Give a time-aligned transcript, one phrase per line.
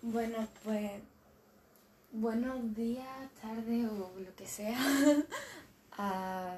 [0.00, 0.92] Bueno, pues
[2.10, 3.06] buenos días,
[3.42, 4.78] tarde o lo que sea
[5.98, 6.54] a,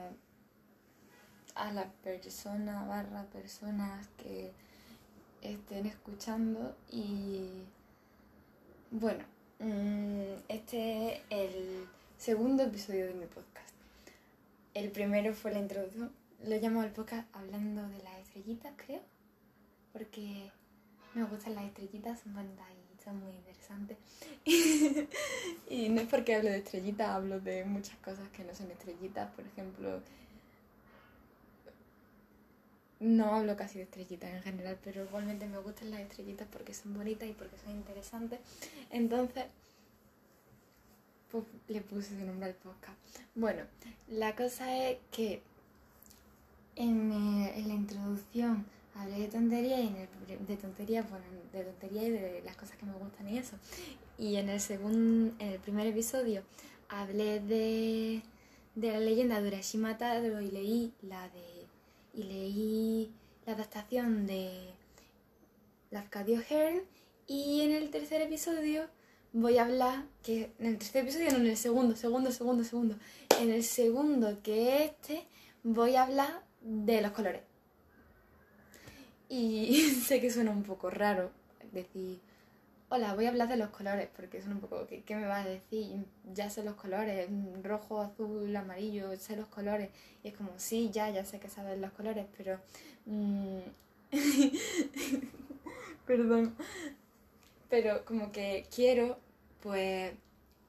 [1.56, 4.52] a las personas barra personas que
[5.42, 7.64] estén escuchando y
[8.92, 9.24] bueno,
[9.58, 13.74] mm, este es el segundo episodio de mi podcast.
[14.74, 16.12] El primero fue la introducción,
[16.44, 19.00] lo llamo el podcast hablando de las estrellitas, creo,
[19.92, 20.50] porque
[21.14, 23.98] me gustan las estrellitas, son bonitas y son muy interesantes.
[25.68, 29.30] y no es porque hablo de estrellitas, hablo de muchas cosas que no son estrellitas,
[29.32, 30.00] por ejemplo,
[32.98, 36.94] no hablo casi de estrellitas en general, pero igualmente me gustan las estrellitas porque son
[36.94, 38.40] bonitas y porque son interesantes.
[38.90, 39.46] Entonces,
[41.30, 42.98] pues le puse ese nombre al podcast.
[43.34, 43.64] Bueno,
[44.08, 45.42] la cosa es que
[46.76, 51.64] en, eh, en la introducción hablé de tontería y en el, de tontería, bueno, de
[51.64, 53.56] tontería y de las cosas que me gustan y eso.
[54.18, 56.42] Y en el segundo, en el primer episodio
[56.88, 58.22] hablé de,
[58.74, 61.52] de la leyenda de Urashima Taro y leí la de
[62.14, 63.10] y leí
[63.46, 64.50] la adaptación de
[65.90, 66.82] Lafcadio Hearn
[67.26, 68.86] y en el tercer episodio
[69.32, 72.96] voy a hablar que en el tercer episodio no en el segundo, segundo, segundo, segundo,
[73.40, 75.26] en el segundo que este
[75.62, 77.42] voy a hablar de los colores.
[79.28, 81.30] Y sé que suena un poco raro
[81.72, 82.20] decir,
[82.90, 85.46] hola, voy a hablar de los colores, porque suena un poco, ¿qué, qué me vas
[85.46, 86.04] a decir?
[86.34, 87.28] Ya sé los colores,
[87.62, 89.88] rojo, azul, amarillo, sé los colores.
[90.22, 92.60] Y es como, sí, ya, ya sé que sabes los colores, pero...
[93.06, 93.60] mm,
[96.06, 96.54] Perdón.
[97.70, 99.18] Pero como que quiero,
[99.62, 100.12] pues,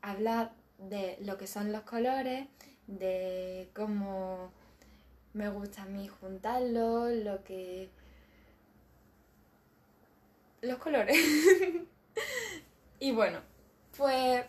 [0.02, 2.48] hablar de lo que son los colores,
[2.88, 4.52] de cómo
[5.34, 7.90] me gusta a mí juntarlos, lo que...
[10.62, 11.18] Los colores.
[13.00, 13.40] y bueno,
[13.98, 14.46] pues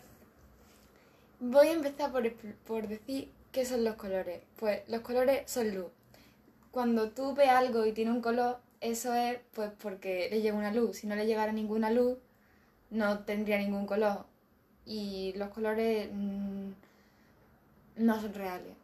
[1.39, 2.31] voy a empezar por,
[2.65, 4.41] por decir qué son los colores.
[4.57, 5.91] Pues los colores son luz.
[6.71, 10.73] Cuando tú ves algo y tiene un color, eso es pues porque le llega una
[10.73, 10.97] luz.
[10.97, 12.17] Si no le llegara ninguna luz,
[12.89, 14.25] no tendría ningún color.
[14.85, 16.69] Y los colores mm,
[17.97, 18.75] no son reales,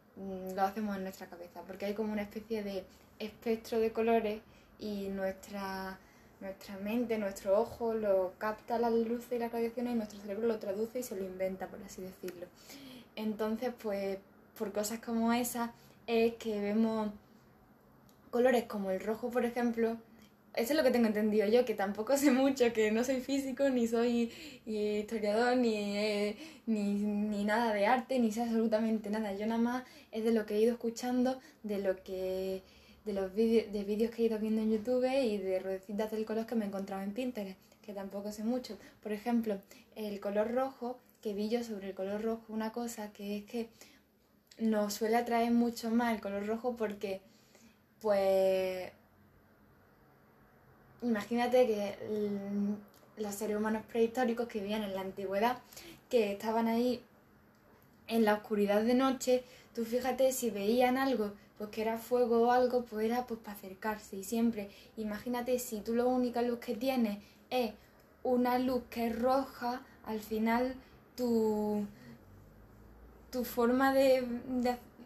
[0.54, 2.84] lo hacemos en nuestra cabeza, porque hay como una especie de
[3.18, 4.40] espectro de colores
[4.78, 5.98] y nuestra,
[6.40, 10.58] nuestra mente, nuestro ojo lo capta las luces y las radiaciones y nuestro cerebro lo
[10.58, 12.46] traduce y se lo inventa, por así decirlo.
[13.16, 14.18] Entonces, pues,
[14.58, 15.70] por cosas como esas
[16.06, 17.10] es que vemos
[18.30, 19.96] colores como el rojo, por ejemplo.
[20.54, 23.70] Eso es lo que tengo entendido yo, que tampoco sé mucho, que no soy físico,
[23.70, 24.30] ni soy
[24.66, 26.36] historiador, ni, eh,
[26.66, 29.32] ni, ni nada de arte, ni sé absolutamente nada.
[29.32, 32.62] Yo nada más es de lo que he ido escuchando, de lo que
[33.04, 36.24] de los vídeos de vídeos que he ido viendo en YouTube y de ruedecitas del
[36.24, 38.78] color que me he encontrado en Pinterest, que tampoco sé mucho.
[39.02, 39.58] Por ejemplo,
[39.96, 43.68] el color rojo, que vi yo sobre el color rojo una cosa que es que
[44.58, 47.20] nos suele atraer mucho más el color rojo porque
[48.00, 48.92] pues
[51.02, 51.96] imagínate que
[53.16, 55.58] los seres humanos prehistóricos que vivían en la antigüedad,
[56.08, 57.02] que estaban ahí
[58.08, 62.50] en la oscuridad de noche, tú fíjate si veían algo, pues que era fuego o
[62.50, 64.16] algo, pues era pues para acercarse.
[64.16, 67.18] Y siempre, imagínate si tú la única luz que tienes
[67.50, 67.72] es
[68.22, 70.74] una luz que es roja, al final
[71.16, 71.86] tu,
[73.30, 74.26] tu forma de,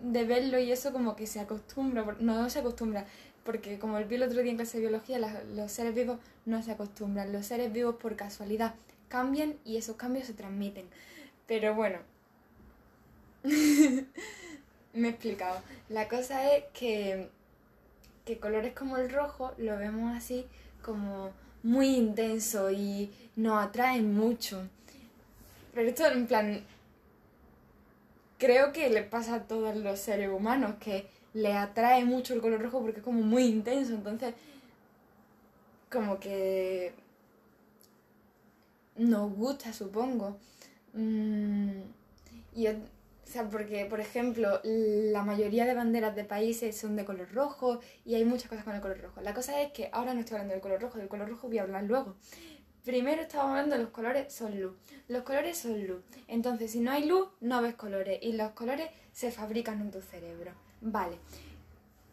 [0.03, 3.07] de, verlo y eso como que se acostumbra, no se acostumbra,
[3.47, 5.19] porque como vi el otro día en clase de biología,
[5.55, 8.75] los seres vivos no se acostumbran, los seres vivos por casualidad
[9.09, 10.87] cambian y esos cambios se transmiten.
[11.47, 12.01] Pero bueno,
[13.45, 15.63] me he explicado.
[15.89, 17.31] La cosa es que,
[18.25, 20.47] que colores como el rojo lo vemos así
[20.83, 21.31] como
[21.63, 24.69] muy intenso y nos atraen mucho.
[25.73, 26.65] Pero esto en plan,
[28.39, 32.63] creo que le pasa a todos los seres humanos que le atrae mucho el color
[32.63, 33.93] rojo porque es como muy intenso.
[33.93, 34.35] Entonces,
[35.91, 36.95] como que
[38.97, 40.39] nos gusta, supongo.
[40.95, 41.81] Mm,
[42.55, 42.75] y, o
[43.25, 48.15] sea, porque, por ejemplo, la mayoría de banderas de países son de color rojo y
[48.15, 49.21] hay muchas cosas con el color rojo.
[49.21, 51.59] La cosa es que ahora no estoy hablando del color rojo, del color rojo voy
[51.59, 52.17] a hablar luego.
[52.83, 54.75] Primero estamos hablando de los colores son luz.
[55.09, 56.03] Los colores son luz.
[56.29, 58.21] Entonces, si no hay luz, no ves colores.
[58.23, 60.53] Y los colores se fabrican en tu cerebro.
[60.81, 61.19] Vale.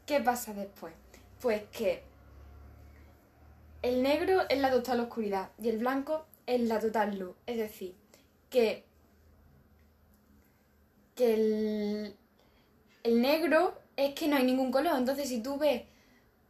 [0.06, 0.94] ¿Qué pasa después?
[1.42, 2.04] Pues que
[3.82, 7.36] el negro es la total oscuridad y el blanco es la total luz.
[7.46, 7.96] Es decir,
[8.50, 8.84] que,
[11.16, 12.16] que el,
[13.04, 14.98] el negro es que no hay ningún color.
[14.98, 15.84] Entonces, si tú ves,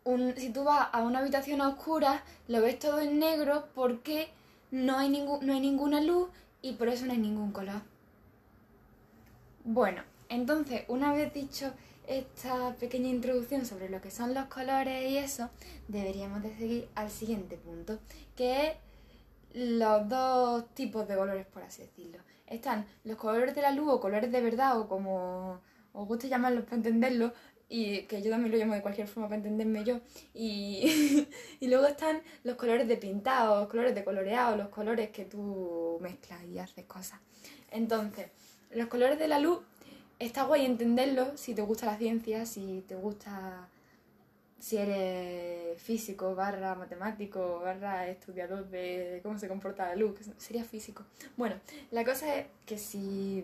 [0.04, 4.30] un, si tú vas a una habitación oscura, lo ves todo en negro porque
[4.72, 6.30] no hay, no hay ninguna luz
[6.62, 7.82] y por eso no hay ningún color.
[9.64, 11.72] Bueno, entonces, una vez dicho
[12.08, 15.50] esta pequeña introducción sobre lo que son los colores y eso,
[15.88, 18.00] deberíamos de seguir al siguiente punto,
[18.36, 18.74] que es
[19.54, 22.20] los dos tipos de colores, por así decirlo.
[22.48, 25.62] Están los colores de la luz o colores de verdad o como
[25.94, 27.34] os guste llamarlos para entenderlo,
[27.76, 30.00] y que yo también lo llamo de cualquier forma para entenderme yo.
[30.34, 31.28] Y,
[31.60, 35.98] y luego están los colores de pintado, los colores de coloreado, los colores que tú
[36.00, 37.20] mezclas y haces cosas.
[37.72, 38.28] Entonces,
[38.70, 39.60] los colores de la luz
[40.26, 43.68] está guay entenderlos si te gusta la ciencia, si te gusta
[44.64, 51.04] si eres físico, barra matemático, barra estudiador de cómo se comporta la luz, sería físico.
[51.36, 51.58] Bueno,
[51.92, 53.44] la cosa es que si,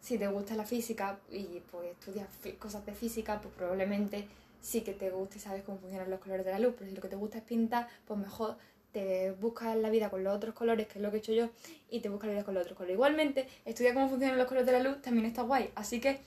[0.00, 2.26] si te gusta la física y pues estudias
[2.58, 4.26] cosas de física, pues probablemente
[4.60, 6.96] sí que te guste y sabes cómo funcionan los colores de la luz, pero si
[6.96, 8.56] lo que te gusta es pintar, pues mejor
[8.98, 11.50] te buscas la vida con los otros colores, que es lo que he hecho yo,
[11.88, 12.94] y te buscas la vida con los otros colores.
[12.94, 16.20] Igualmente, estudiar cómo funcionan los colores de la luz también está guay, así que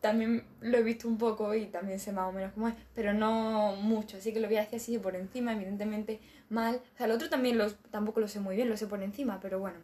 [0.00, 3.12] también lo he visto un poco y también sé más o menos cómo es, pero
[3.12, 6.76] no mucho, así que lo voy a decir así por encima, evidentemente mal.
[6.94, 9.40] O sea, el otro también lo, tampoco lo sé muy bien, lo sé por encima,
[9.40, 9.78] pero bueno,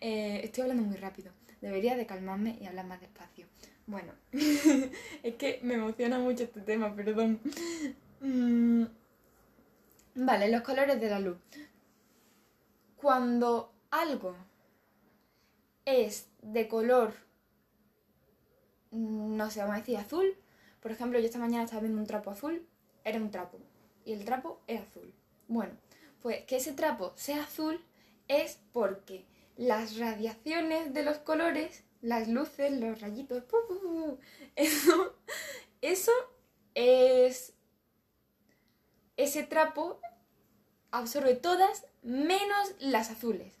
[0.00, 1.32] eh, estoy hablando muy rápido.
[1.60, 3.46] Debería de calmarme y hablar más despacio.
[3.86, 4.12] Bueno,
[5.22, 7.40] es que me emociona mucho este tema, perdón.
[10.14, 11.38] Vale, los colores de la luz.
[12.96, 14.36] Cuando algo
[15.84, 17.14] es de color
[18.94, 20.36] no sé, vamos a decir azul.
[20.80, 22.66] Por ejemplo, yo esta mañana estaba viendo un trapo azul,
[23.04, 23.58] era un trapo.
[24.04, 25.12] Y el trapo es azul.
[25.48, 25.72] Bueno,
[26.22, 27.80] pues que ese trapo sea azul
[28.28, 29.24] es porque
[29.56, 33.44] las radiaciones de los colores, las luces, los rayitos,
[34.56, 35.16] eso,
[35.80, 36.12] eso
[36.74, 37.53] es...
[39.16, 40.00] Ese trapo
[40.90, 43.52] absorbe todas menos las azules.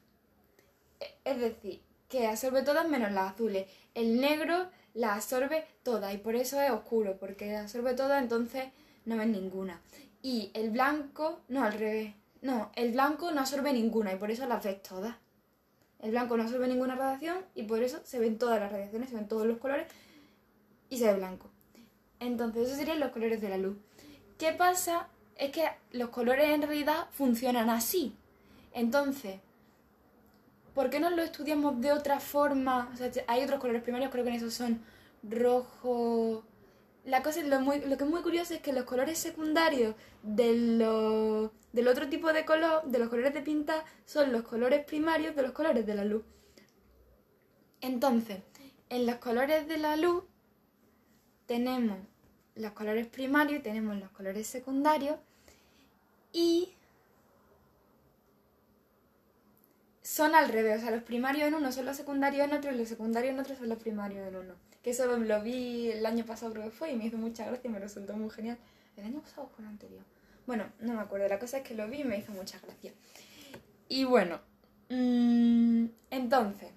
[1.00, 3.66] E, es decir, que absorbe todas menos las azules.
[3.94, 8.66] El negro la absorbe toda y por eso es oscuro, porque absorbe toda, entonces
[9.04, 9.80] no ves ninguna.
[10.22, 12.14] Y el blanco, no, al revés.
[12.40, 15.16] No, el blanco no absorbe ninguna y por eso las ves todas.
[16.00, 19.16] El blanco no absorbe ninguna radiación y por eso se ven todas las radiaciones, se
[19.16, 19.86] ven todos los colores
[20.90, 21.50] y se ve blanco.
[22.20, 23.76] Entonces, esos serían los colores de la luz.
[24.38, 25.08] ¿Qué pasa?
[25.36, 28.14] Es que los colores en realidad funcionan así.
[28.72, 29.40] Entonces,
[30.74, 32.90] ¿por qué no lo estudiamos de otra forma?
[32.92, 34.80] O sea, hay otros colores primarios, creo que en esos son
[35.22, 36.44] rojo.
[37.04, 41.50] La cosa, lo, muy, lo que es muy curioso es que los colores secundarios de
[41.72, 45.42] del otro tipo de color, de los colores de pinta, son los colores primarios de
[45.42, 46.22] los colores de la luz.
[47.80, 48.38] Entonces,
[48.88, 50.24] en los colores de la luz
[51.46, 51.98] tenemos
[52.56, 55.16] los colores primarios, tenemos los colores secundarios
[56.32, 56.72] y
[60.02, 62.76] son al revés, o sea, los primarios en uno son los secundarios en otro y
[62.76, 64.54] los secundarios en otro son los primarios en uno.
[64.82, 67.68] Que eso lo vi el año pasado creo que fue y me hizo mucha gracia
[67.68, 68.58] y me resultó muy genial.
[68.96, 70.02] ¿El año pasado o el anterior?
[70.46, 72.92] Bueno, no me acuerdo, la cosa es que lo vi y me hizo mucha gracia.
[73.88, 74.40] Y bueno,
[74.90, 76.68] mmm, entonces,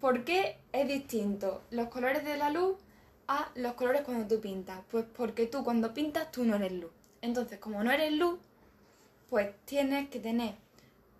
[0.00, 2.76] ¿por qué es distinto los colores de la luz
[3.28, 4.80] a los colores cuando tú pintas?
[4.90, 6.90] Pues porque tú cuando pintas tú no eres luz.
[7.20, 8.38] Entonces, como no eres luz,
[9.28, 10.54] pues tienes que tener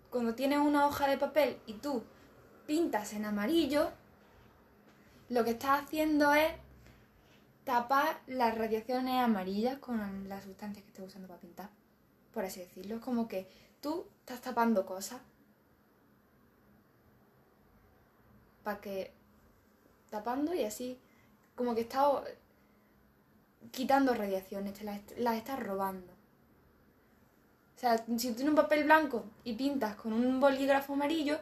[0.09, 2.03] cuando tienes una hoja de papel y tú
[2.65, 3.91] pintas en amarillo,
[5.29, 6.51] lo que estás haciendo es
[7.63, 11.69] tapar las radiaciones amarillas con las sustancias que estés usando para pintar.
[12.33, 12.95] Por así decirlo.
[12.95, 13.47] Es como que
[13.81, 15.21] tú estás tapando cosas.
[18.63, 19.13] Para que.
[20.09, 20.99] tapando y así.
[21.59, 22.07] Como que estás
[23.71, 26.13] quitando radiaciones, te las, estás robando.
[27.75, 31.37] O sea, si tú tienes un papel blanco y pintas con un bolígrafo amarillo,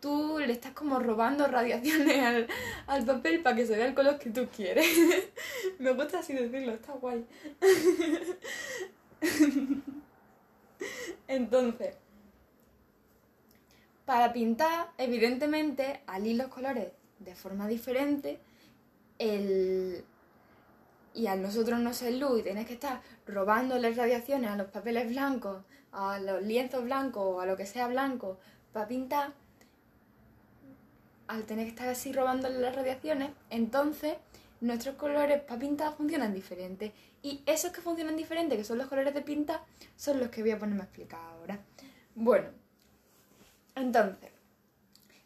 [0.00, 2.48] tú le estás como robando radiaciones
[2.88, 4.84] al, papel para que se vea el color que tú quieres.
[5.78, 7.24] Me gusta así decirlo, está guay.
[11.28, 11.94] Entonces,
[14.04, 16.90] para pintar, evidentemente, al los colores
[17.20, 18.40] de forma diferente,
[19.22, 20.04] el,
[21.14, 25.08] y a nosotros no ser luz y tenés que estar robándole radiaciones a los papeles
[25.08, 25.62] blancos,
[25.92, 28.38] a los lienzos blancos o a lo que sea blanco
[28.72, 29.32] para pintar,
[31.28, 34.16] al tener que estar así robándole las radiaciones, entonces
[34.60, 36.92] nuestros colores para pintar funcionan diferentes.
[37.22, 39.60] Y esos que funcionan diferentes, que son los colores de pintar,
[39.96, 41.60] son los que voy a ponerme a explicar ahora.
[42.16, 42.48] Bueno,
[43.76, 44.31] entonces,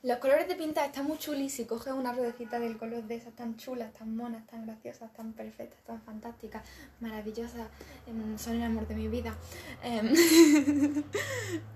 [0.03, 3.35] Los colores de pinta están muy chulis si coges una ruedecita del color de esas
[3.35, 6.63] tan chulas, tan monas, tan graciosas, tan perfectas, tan fantásticas,
[7.01, 7.69] maravillosas,
[8.07, 9.37] em, son el amor de mi vida.
[9.83, 10.13] Em,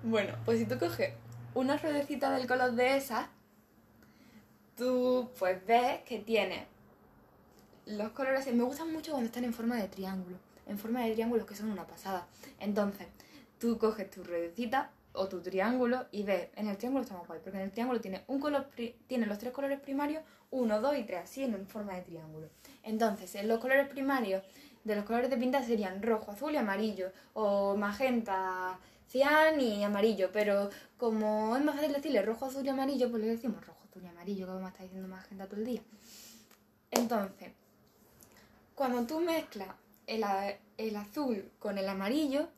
[0.04, 1.14] bueno, pues si tú coges
[1.54, 3.26] una ruedecita del color de esas,
[4.76, 6.66] tú pues ves que tiene
[7.86, 10.36] los colores, me gustan mucho cuando están en forma de triángulo,
[10.66, 12.28] en forma de triángulos que son una pasada.
[12.60, 13.08] Entonces,
[13.58, 17.40] tú coges tu ruedecita, o tu triángulo y ves, en el triángulo está más guay,
[17.42, 18.68] porque en el triángulo tiene, un color
[19.06, 22.48] tiene los tres colores primarios, uno, dos y tres, así en forma de triángulo.
[22.82, 24.42] Entonces, en los colores primarios
[24.84, 30.30] de los colores de pinta serían rojo, azul y amarillo, o magenta, cian y amarillo,
[30.32, 34.02] pero como es más fácil decirle rojo, azul y amarillo, pues le decimos rojo, azul
[34.02, 35.82] y amarillo, vamos a estar diciendo magenta todo el día.
[36.90, 37.50] Entonces,
[38.74, 39.68] cuando tú mezclas
[40.06, 40.24] el,
[40.78, 42.48] el azul con el amarillo,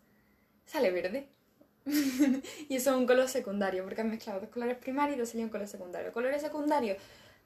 [0.64, 1.28] sale verde.
[2.68, 5.44] y eso es un color secundario, porque han mezclado dos colores primarios y dos sería
[5.44, 6.12] un color secundario.
[6.12, 6.96] Colores secundarios,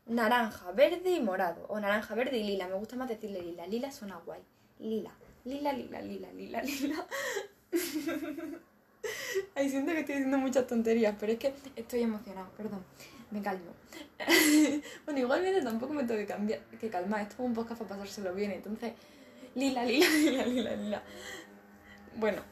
[0.07, 1.67] naranja, verde y morado.
[1.69, 2.69] O naranja, verde y lila.
[2.69, 3.67] Me gusta más decirle lila.
[3.67, 4.41] Lila suena guay.
[4.79, 5.13] Lila.
[5.45, 7.07] Lila, lila, lila, lila, lila.
[9.55, 12.85] Ay, siento que estoy diciendo muchas tonterías, pero es que estoy emocionado, perdón.
[13.31, 13.73] Me calmo.
[15.05, 17.23] bueno, igualmente tampoco me tengo que, cambiar, que calmar.
[17.23, 18.53] Esto es un podcast para pasárselo bien.
[18.53, 18.93] Entonces,
[19.55, 21.03] lila, lila, lila, lila, lila.
[22.17, 22.43] Bueno,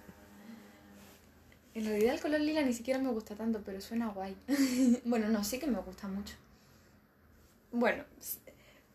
[1.74, 4.36] en realidad el color lila ni siquiera me gusta tanto, pero suena guay.
[5.04, 6.34] bueno, no, sí que me gusta mucho.
[7.72, 8.04] Bueno,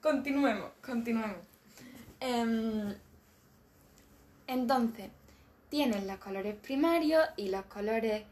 [0.01, 1.45] continuemos, continuemos.
[2.21, 2.93] Em,
[4.48, 5.09] entonces,
[5.69, 8.24] tienen los colores primarios y los colores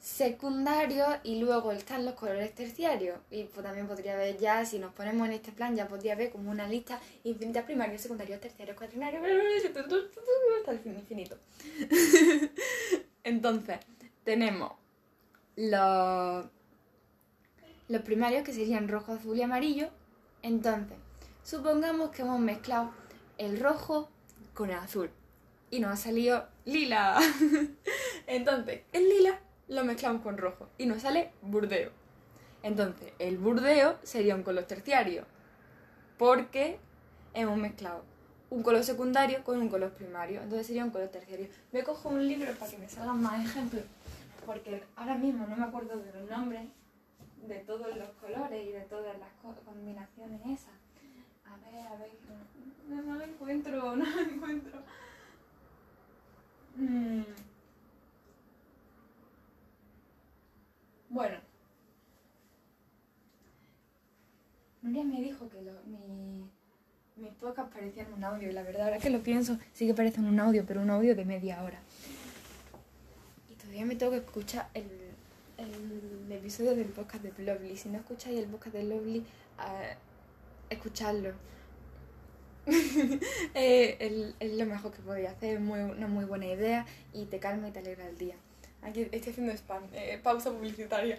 [0.00, 3.18] secundarios y luego están los colores terciarios.
[3.32, 6.30] Y pues también podría ver ya, si nos ponemos en este plan, ya podría ver
[6.30, 9.22] como una lista infinita primarios, secundarios, terciarios, cuaternarios,
[10.58, 11.36] hasta el fin infinito.
[13.24, 13.78] Entonces,
[14.24, 14.72] tenemos
[15.56, 16.46] los,
[17.88, 19.88] los primarios que serían rojo, azul y amarillo.
[20.42, 20.96] Entonces,
[21.42, 22.92] supongamos que hemos mezclado
[23.38, 24.08] el rojo
[24.54, 25.10] con el azul
[25.70, 27.18] y nos ha salido lila.
[28.26, 31.90] Entonces, el lila lo mezclamos con rojo y nos sale burdeo.
[32.62, 35.24] Entonces, el burdeo sería un color terciario
[36.16, 36.78] porque
[37.34, 38.02] hemos mezclado
[38.50, 40.42] un color secundario con un color primario.
[40.42, 41.48] Entonces sería un color terciario.
[41.72, 43.84] Me cojo un libro para que me salgan más ejemplos,
[44.46, 46.68] porque ahora mismo no me acuerdo de los nombres
[47.46, 49.30] de todos los colores y de todas las
[49.64, 50.74] combinaciones esas.
[51.44, 52.10] A ver, a ver,
[52.88, 54.80] no, lo encuentro, no lo encuentro.
[56.76, 57.22] Mm.
[61.10, 61.38] Bueno.
[64.82, 66.48] Nuria me dijo que lo, mi
[67.18, 70.24] mis podcasts parecían un audio y la verdad, ahora que lo pienso, sí que parecen
[70.24, 71.80] un audio, pero un audio de media hora.
[73.50, 74.86] Y todavía me tengo que escuchar el,
[75.58, 77.76] el episodio del podcast de Lovely.
[77.76, 79.18] Si no escucháis el podcast de Lovely,
[79.58, 79.94] uh,
[80.70, 81.32] escuchadlo.
[83.54, 87.38] eh, es lo mejor que podía hacer, es muy, una muy buena idea y te
[87.38, 88.36] calma y te alegra el día.
[88.82, 91.18] Aquí estoy haciendo spam, eh, pausa publicitaria.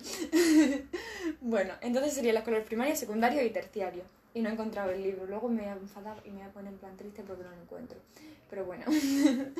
[1.42, 5.26] bueno, entonces serían los colores primarios, secundarios y terciarios y no he encontrado el libro.
[5.26, 7.50] Luego me voy a enfadar y me voy a poner en plan triste porque no
[7.50, 8.00] lo encuentro.
[8.50, 8.86] Pero bueno.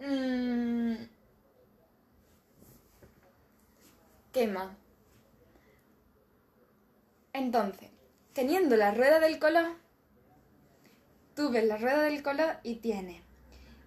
[0.00, 0.96] Mm.
[4.32, 4.52] ¿Qué?
[7.32, 7.90] Entonces,
[8.32, 9.76] teniendo la rueda del color,
[11.36, 13.22] tú ves la rueda del color y tienes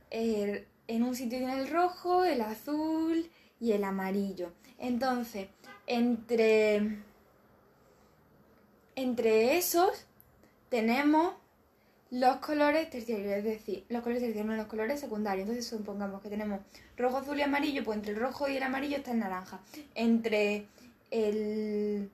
[0.09, 4.51] en un sitio tiene el rojo, el azul y el amarillo.
[4.77, 5.47] Entonces,
[5.85, 6.99] entre
[8.97, 10.07] entre esos
[10.69, 11.35] tenemos
[12.09, 15.47] los colores terciarios, es decir, los colores terciarios, los colores secundarios.
[15.47, 16.61] Entonces supongamos que tenemos
[16.97, 19.61] rojo, azul y amarillo, pues entre el rojo y el amarillo está el naranja.
[19.93, 20.65] Entre
[21.11, 22.09] el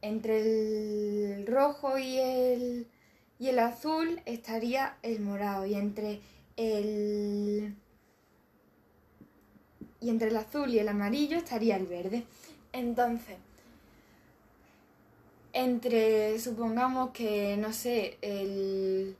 [0.00, 2.86] entre el rojo y el
[3.38, 6.20] y el azul estaría el morado y entre
[6.56, 7.76] el
[10.00, 12.24] y entre el azul y el amarillo estaría el verde.
[12.72, 13.36] Entonces,
[15.64, 19.16] entre, supongamos que, no sé, el,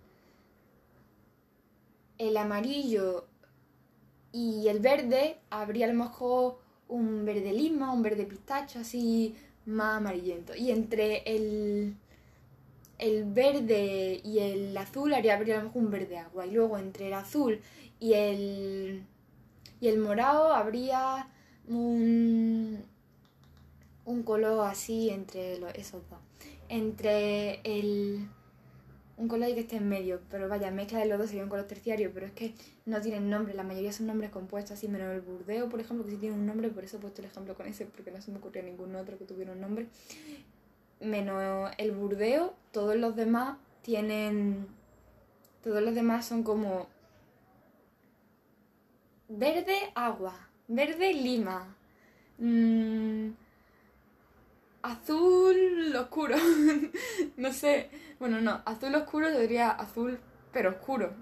[2.19, 3.27] el amarillo
[4.33, 9.99] y el verde, habría a lo mejor un verde lima, un verde pistacho, así más
[9.99, 10.55] amarillento.
[10.55, 11.97] Y entre el,
[12.99, 16.47] el verde y el azul habría a lo mejor un verde agua.
[16.47, 17.61] Y luego entre el azul
[18.01, 19.05] y el,
[19.81, 21.29] y el morado habría
[21.69, 22.85] un,
[24.09, 26.19] un color así entre esos dos.
[26.71, 28.27] Entre el,
[29.19, 31.67] un color que esté en medio, pero vaya, mezcla de los dos sería un color
[31.67, 32.55] terciario, pero es que
[32.87, 36.13] no tienen nombre, la mayoría son nombres compuestos, así menos el burdeo, por ejemplo, que
[36.13, 38.31] sí tiene un nombre, por eso he puesto el ejemplo con ese, porque no se
[38.31, 39.89] me ocurrió ningún otro que tuviera un nombre.
[41.01, 44.67] Menos el burdeo, todos los demás tienen.
[45.63, 46.89] Todos los demás son como.
[49.29, 51.77] Verde agua, verde lima,
[52.39, 53.29] mm,
[54.83, 56.37] azul oscuro,
[57.37, 60.19] no sé, bueno, no, azul oscuro debería azul
[60.53, 61.13] pero oscuro.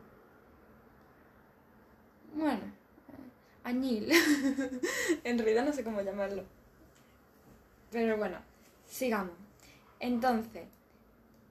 [2.34, 2.62] Bueno,
[3.64, 4.10] añil.
[5.24, 6.44] en realidad no sé cómo llamarlo.
[7.90, 8.38] Pero bueno,
[8.86, 9.34] sigamos.
[10.00, 10.68] Entonces,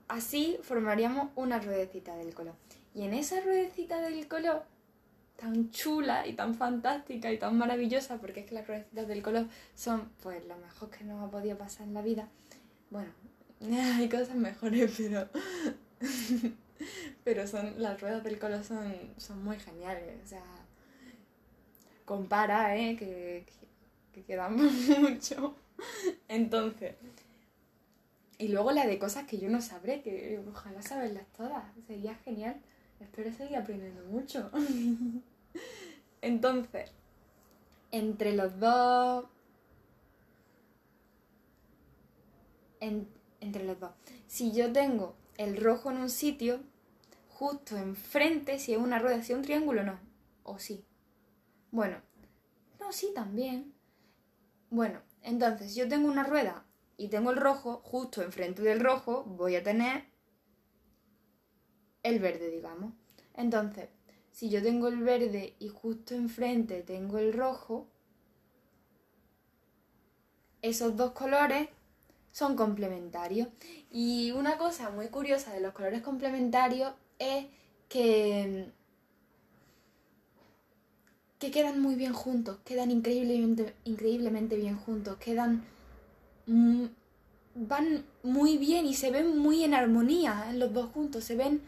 [0.08, 2.56] así formaríamos una ruedecita del color.
[2.94, 4.64] Y en esa ruedecita del color,
[5.36, 9.48] tan chula y tan fantástica y tan maravillosa, porque es que las ruedecitas del color
[9.76, 12.30] son pues lo mejor que nos ha podido pasar en la vida.
[12.90, 13.12] Bueno,
[13.96, 15.30] hay cosas mejores, pero.
[17.24, 17.82] pero son.
[17.82, 20.20] Las ruedas del color son, son muy geniales.
[20.24, 20.44] O sea.
[22.06, 22.96] Compara, ¿eh?
[22.96, 23.46] Que,
[24.14, 24.56] que, quedan
[25.02, 25.56] mucho.
[26.28, 26.96] Entonces.
[28.38, 31.64] Y luego la de cosas que yo no sabré, que ojalá saberlas todas.
[31.88, 32.62] Sería genial.
[33.00, 34.50] Espero seguir aprendiendo mucho.
[36.22, 36.92] Entonces,
[37.92, 39.26] entre los dos.
[43.40, 43.92] entre los dos.
[44.28, 46.62] Si yo tengo el rojo en un sitio,
[47.30, 50.00] justo enfrente, si es una rueda, si es un triángulo, no.
[50.44, 50.86] O sí.
[51.72, 51.98] Bueno,
[52.80, 53.74] no, sí también.
[54.70, 56.66] Bueno, entonces, yo tengo una rueda
[56.98, 60.06] y tengo el rojo, justo enfrente del rojo voy a tener
[62.06, 62.94] el verde, digamos.
[63.34, 63.90] Entonces,
[64.32, 67.88] si yo tengo el verde y justo enfrente tengo el rojo,
[70.62, 71.68] esos dos colores
[72.32, 73.48] son complementarios.
[73.92, 77.48] Y una cosa muy curiosa de los colores complementarios es
[77.90, 78.72] que,
[81.40, 85.64] que quedan muy bien juntos, quedan increíblemente, increíblemente bien juntos, quedan...
[86.46, 91.62] van muy bien y se ven muy en armonía en los dos juntos, se ven...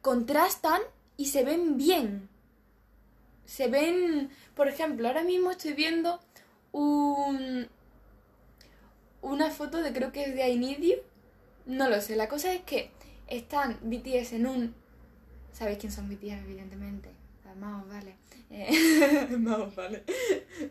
[0.00, 0.80] contrastan
[1.16, 2.28] y se ven bien.
[3.44, 6.20] Se ven, por ejemplo, ahora mismo estoy viendo
[6.72, 7.66] un,
[9.22, 10.96] una foto de creo que es de I
[11.66, 12.90] No lo sé, la cosa es que
[13.26, 14.74] están BTS en un...
[15.52, 16.44] ¿Sabéis quién son BTS?
[16.44, 17.18] Evidentemente.
[17.60, 18.14] Vamos, vale.
[18.50, 19.28] Eh,
[19.76, 20.04] vale.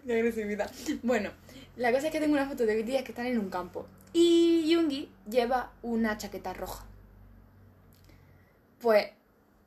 [0.03, 0.71] De agresividad.
[1.03, 1.31] Bueno,
[1.75, 3.87] la cosa es que tengo una foto de BTS que están en un campo.
[4.13, 6.85] Y Yoongi lleva una chaqueta roja.
[8.79, 9.07] Pues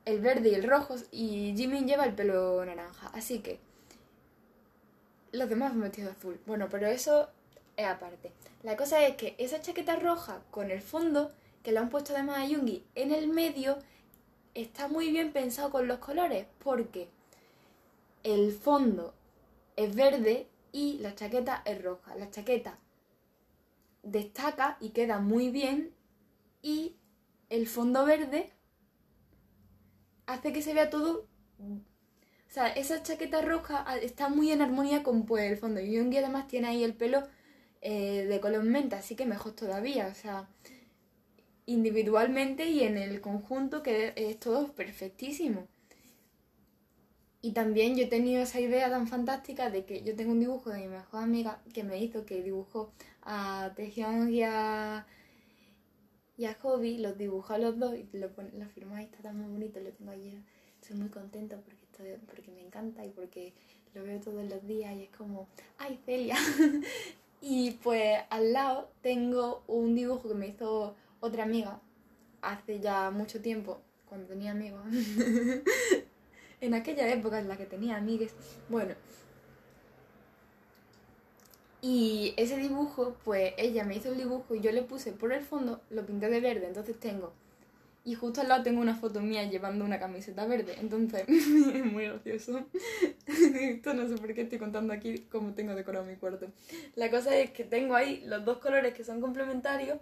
[0.05, 3.09] el verde y el rojo y Jimin lleva el pelo naranja.
[3.13, 3.59] Así que
[5.31, 6.39] los demás han vestido azul.
[6.45, 7.29] Bueno, pero eso
[7.77, 8.31] es aparte.
[8.63, 11.31] La cosa es que esa chaqueta roja con el fondo,
[11.63, 13.77] que le han puesto además a Yungi en el medio,
[14.53, 17.09] está muy bien pensado con los colores, porque
[18.23, 19.13] el fondo
[19.75, 22.15] es verde y la chaqueta es roja.
[22.15, 22.77] La chaqueta
[24.03, 25.93] destaca y queda muy bien
[26.61, 26.95] y
[27.49, 28.51] el fondo verde
[30.31, 31.27] hace que se vea todo
[32.51, 35.79] o sea, esa chaqueta roja está muy en armonía con pues, el fondo.
[35.79, 37.23] Y Yoongi además tiene ahí el pelo
[37.81, 40.07] eh, de color menta, así que mejor todavía.
[40.07, 40.49] O sea,
[41.65, 45.69] individualmente y en el conjunto que es todo perfectísimo.
[47.41, 50.71] Y también yo he tenido esa idea tan fantástica de que yo tengo un dibujo
[50.71, 52.91] de mi mejor amiga que me hizo que dibujó
[53.21, 55.07] a Tejión y a,
[56.41, 59.39] y a Hobby, los dibujó a los dos y lo, lo firmó ahí, está tan
[59.51, 60.43] bonito, lo tengo ahí.
[60.81, 63.53] Estoy muy contento porque, estoy, porque me encanta y porque
[63.93, 66.35] lo veo todos los días y es como, ¡ay, Celia!
[67.41, 71.79] y pues al lado tengo un dibujo que me hizo otra amiga
[72.41, 74.81] hace ya mucho tiempo, cuando tenía amigos.
[76.59, 78.33] en aquella época en la que tenía amigues.
[78.67, 78.95] Bueno.
[81.81, 85.41] Y ese dibujo, pues ella me hizo el dibujo y yo le puse por el
[85.41, 87.33] fondo, lo pinté de verde, entonces tengo.
[88.03, 92.05] Y justo al lado tengo una foto mía llevando una camiseta verde, entonces es muy
[92.05, 92.65] gracioso.
[93.27, 96.47] Esto no sé por qué estoy contando aquí cómo tengo decorado mi cuarto.
[96.95, 99.99] La cosa es que tengo ahí los dos colores que son complementarios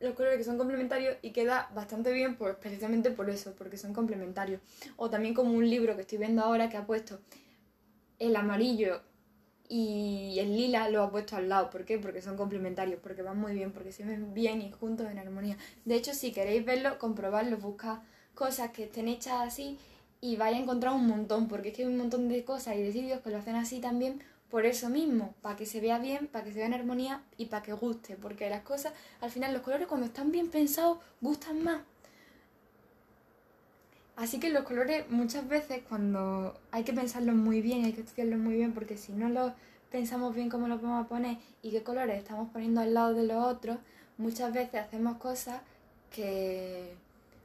[0.00, 3.94] los colores que son complementarios y queda bastante bien pues, precisamente por eso, porque son
[3.94, 4.60] complementarios.
[4.96, 7.20] O también como un libro que estoy viendo ahora que ha puesto
[8.18, 9.00] el amarillo
[9.68, 11.70] y el lila lo ha puesto al lado.
[11.70, 11.98] ¿Por qué?
[11.98, 15.56] Porque son complementarios, porque van muy bien, porque se ven bien y juntos en armonía.
[15.84, 17.98] De hecho, si queréis verlo, comprobarlo, buscad
[18.34, 19.78] cosas que estén hechas así
[20.20, 22.82] y vais a encontrar un montón, porque es que hay un montón de cosas y
[22.82, 26.28] de sitios que lo hacen así también Por eso mismo, para que se vea bien,
[26.28, 29.52] para que se vea en armonía y para que guste, porque las cosas, al final
[29.52, 31.82] los colores cuando están bien pensados, gustan más.
[34.16, 38.38] Así que los colores muchas veces cuando hay que pensarlos muy bien, hay que estudiarlos
[38.38, 39.52] muy bien, porque si no los
[39.90, 43.26] pensamos bien cómo los vamos a poner y qué colores estamos poniendo al lado de
[43.26, 43.78] los otros,
[44.16, 45.60] muchas veces hacemos cosas
[46.10, 46.94] que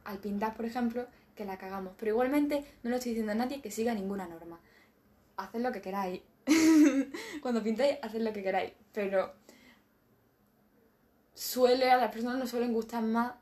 [0.04, 1.06] al pintar, por ejemplo,
[1.36, 1.92] que la cagamos.
[1.98, 4.58] Pero igualmente no le estoy diciendo a nadie que siga ninguna norma.
[5.36, 6.22] Haced lo que queráis.
[7.42, 8.72] Cuando pintéis, haced lo que queráis.
[8.92, 9.32] Pero
[11.34, 13.34] suele, a las personas no suelen gustar más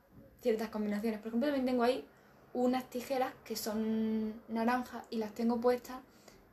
[0.43, 1.21] ciertas combinaciones.
[1.21, 2.05] Por ejemplo, también tengo ahí
[2.53, 5.99] unas tijeras que son naranjas y las tengo puestas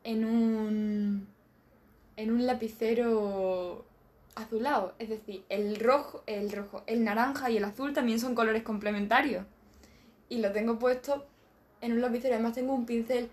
[0.04, 1.28] en un
[2.16, 3.86] en un lapicero
[4.36, 8.64] azulado, es decir, el rojo, el rojo, el naranja y el azul también son colores
[8.64, 9.46] complementarios.
[10.30, 11.26] Y lo tengo puesto
[11.82, 13.30] en un lapicero, además tengo un pincel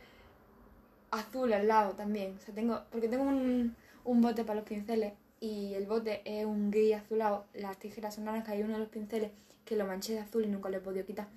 [1.11, 3.74] azul al lado también, o sea, tengo porque tengo un,
[4.05, 8.24] un bote para los pinceles y el bote es un gris azulado, las tijeras son
[8.24, 9.31] naranjas y uno de los pinceles
[9.64, 11.29] que lo manché de azul y nunca lo he podido quitar.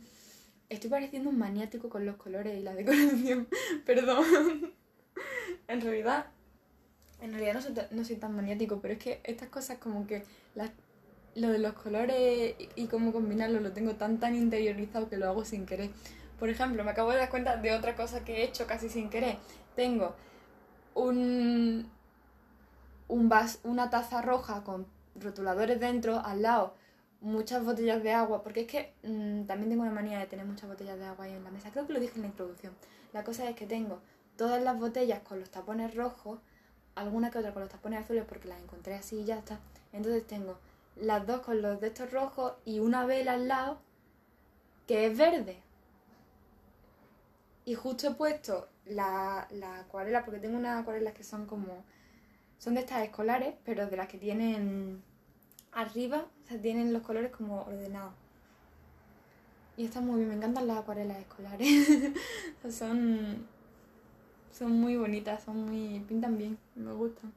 [0.70, 3.48] Estoy pareciendo un maniático con los colores y la decoración.
[3.86, 4.74] Perdón.
[5.68, 6.26] en realidad,
[7.22, 10.24] en realidad no soy, no soy, tan maniático, pero es que estas cosas como que
[11.36, 15.46] lo de los colores y, cómo combinarlos lo tengo tan tan interiorizado que lo hago
[15.46, 15.92] sin querer.
[16.38, 19.10] Por ejemplo, me acabo de dar cuenta de otra cosa que he hecho casi sin
[19.10, 19.38] querer.
[19.76, 20.16] Tengo
[20.96, 21.90] un,
[23.08, 26.76] un vas, una taza roja con rotuladores dentro al lado
[27.22, 30.70] muchas botellas de agua, porque es que mm, también tengo una manía de tener muchas
[30.70, 31.72] botellas de agua ahí en la mesa.
[31.72, 32.74] Creo que lo dije en la introducción.
[33.14, 34.00] La cosa es que tengo
[34.36, 36.40] todas las botellas con los tapones rojos,
[36.96, 39.60] alguna que otra con los tapones azules porque las encontré así y ya está.
[39.94, 40.58] Entonces tengo
[40.96, 43.80] las dos con los de estos rojos y una vela al lado
[44.88, 45.62] que es verde.
[47.66, 51.84] Y justo he puesto la, la acuarela, porque tengo unas acuarelas que son como...
[52.60, 55.04] Son de estas escolares, pero de las que tienen
[55.74, 58.14] arriba, o sea, tienen los colores como ordenados.
[59.76, 61.88] Y está muy bien, me encantan las acuarelas escolares.
[62.72, 63.46] son,
[64.54, 66.00] son muy bonitas, son muy.
[66.08, 67.34] pintan bien, me gustan.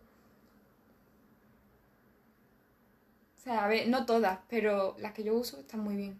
[3.37, 6.18] O sea, a ver, no todas, pero las que yo uso están muy bien.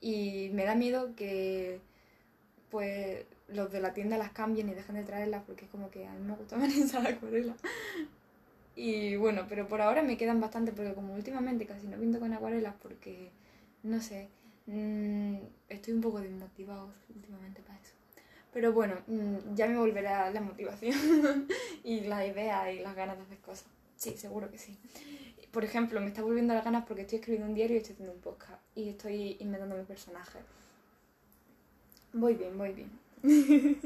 [0.00, 1.80] Y me da miedo que
[2.70, 6.06] pues los de la tienda las cambien y dejen de traerlas porque es como que
[6.06, 7.54] a mí me gusta más esa acuarela.
[8.82, 12.32] Y bueno, pero por ahora me quedan bastante porque como últimamente casi no pinto con
[12.32, 13.30] acuarelas porque,
[13.82, 14.30] no sé,
[14.64, 15.36] mmm,
[15.68, 17.92] estoy un poco desmotivado últimamente para eso.
[18.54, 20.96] Pero bueno, mmm, ya me volverá la motivación
[21.84, 23.66] y la idea y las ganas de hacer cosas.
[23.96, 24.78] Sí, seguro que sí.
[25.52, 28.14] Por ejemplo, me está volviendo las ganas porque estoy escribiendo un diario y estoy haciendo
[28.14, 30.38] un podcast y estoy inventando mi personaje.
[32.14, 32.90] Voy bien, voy bien.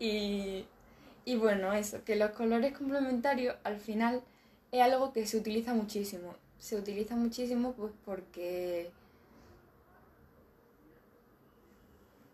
[0.00, 0.64] y
[1.24, 4.22] y bueno, eso, que los colores complementarios al final
[4.72, 6.34] es algo que se utiliza muchísimo.
[6.58, 8.90] Se utiliza muchísimo pues porque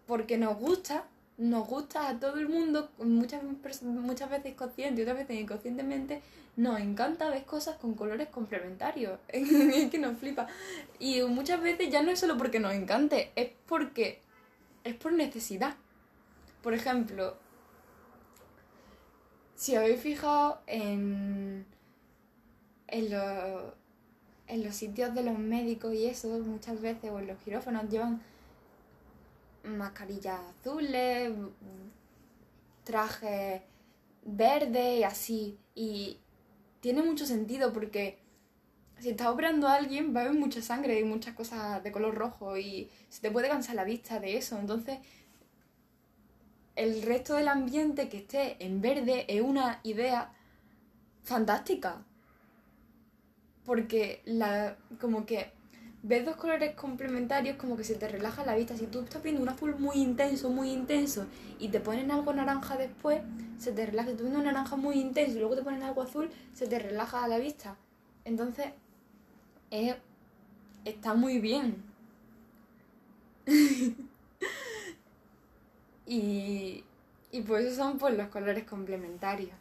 [0.06, 1.04] porque nos gusta,
[1.36, 3.42] nos gusta a todo el mundo, muchas,
[3.82, 6.22] muchas veces consciente y otras veces inconscientemente,
[6.56, 9.20] nos encanta ver cosas con colores complementarios.
[9.28, 10.48] es que nos flipa.
[10.98, 14.20] Y muchas veces ya no es solo porque nos encante, es porque
[14.82, 15.76] es por necesidad.
[16.62, 17.36] Por ejemplo,
[19.58, 21.66] si habéis fijado en,
[22.86, 23.10] en,
[24.62, 28.22] los sitios de los médicos y eso, muchas veces, o en los quirófanos, llevan
[29.64, 31.32] mascarillas azules,
[32.84, 33.62] trajes
[34.24, 35.58] verdes y así.
[35.74, 36.18] Y
[36.80, 38.20] tiene mucho sentido porque
[39.00, 42.14] si estás operando a alguien va a haber mucha sangre y muchas cosas de color
[42.14, 44.56] rojo y se te puede cansar la vista de eso.
[44.56, 45.00] Entonces
[46.78, 50.32] el resto del ambiente que esté en verde es una idea
[51.24, 52.04] fantástica.
[53.64, 55.50] Porque la, como que
[56.04, 58.76] ves dos colores complementarios como que se te relaja la vista.
[58.76, 61.26] Si tú estás viendo un azul muy intenso, muy intenso
[61.58, 63.22] y te ponen algo naranja después,
[63.58, 64.10] se te relaja.
[64.10, 66.78] Si tú viendo un naranja muy intenso y luego te ponen algo azul, se te
[66.78, 67.76] relaja a la vista.
[68.24, 68.66] Entonces,
[70.84, 71.82] está muy bien.
[76.08, 76.84] Y,
[77.30, 79.54] y pues esos son pues los colores complementarios.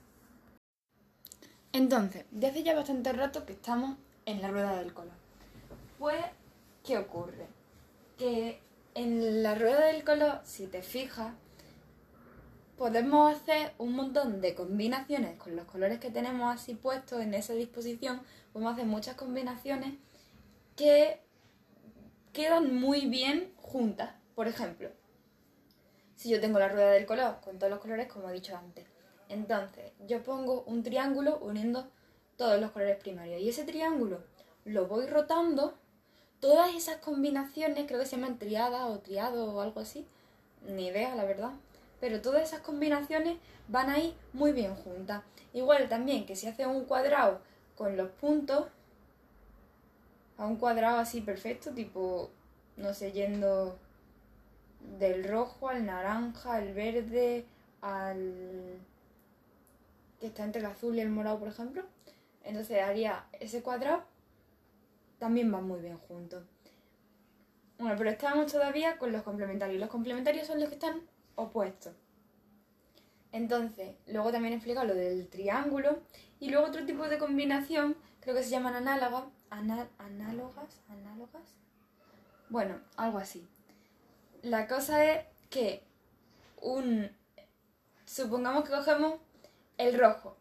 [1.73, 5.13] Entonces, desde ya bastante rato que estamos en la rueda del color.
[5.99, 6.23] Pues,
[6.83, 7.47] ¿qué ocurre?
[8.17, 8.59] Que
[8.95, 11.33] en la rueda del color, si te fijas,
[12.77, 17.53] podemos hacer un montón de combinaciones con los colores que tenemos así puestos en esa
[17.53, 18.21] disposición.
[18.53, 19.95] Podemos hacer muchas combinaciones
[20.75, 21.19] que
[22.33, 24.15] quedan muy bien juntas.
[24.35, 24.89] Por ejemplo,
[26.17, 28.85] si yo tengo la rueda del color con todos los colores, como he dicho antes,
[29.29, 31.87] Entonces, yo pongo un triángulo uniendo
[32.37, 33.41] todos los colores primarios.
[33.41, 34.23] Y ese triángulo
[34.65, 35.75] lo voy rotando.
[36.39, 40.07] Todas esas combinaciones, creo que se llaman triadas o triado o algo así.
[40.65, 41.51] Ni idea, la verdad.
[41.99, 45.23] Pero todas esas combinaciones van ahí muy bien juntas.
[45.53, 47.41] Igual también que si hace un cuadrado
[47.75, 48.65] con los puntos,
[50.37, 52.29] a un cuadrado así perfecto, tipo,
[52.75, 53.77] no sé, yendo
[54.99, 57.45] del rojo al naranja, al verde,
[57.81, 58.79] al
[60.19, 61.83] que está entre el azul y el morado, por ejemplo.
[62.43, 64.03] Entonces haría ese cuadrado,
[65.19, 66.43] también va muy bien juntos.
[67.77, 69.79] Bueno, pero estamos todavía con los complementarios.
[69.79, 71.01] Los complementarios son los que están
[71.35, 71.93] opuestos.
[73.31, 75.99] Entonces, luego también he lo del triángulo.
[76.39, 79.25] Y luego otro tipo de combinación, creo que se llaman análogas.
[79.49, 81.55] análogas, análogas.
[82.49, 83.47] Bueno, algo así.
[84.47, 85.83] La cosa es que
[86.61, 87.11] un...
[88.05, 89.15] Supongamos que cogemos
[89.77, 90.37] el rojo.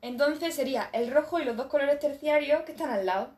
[0.00, 3.30] Entonces sería el rojo y los dos colores terciarios que están al lado.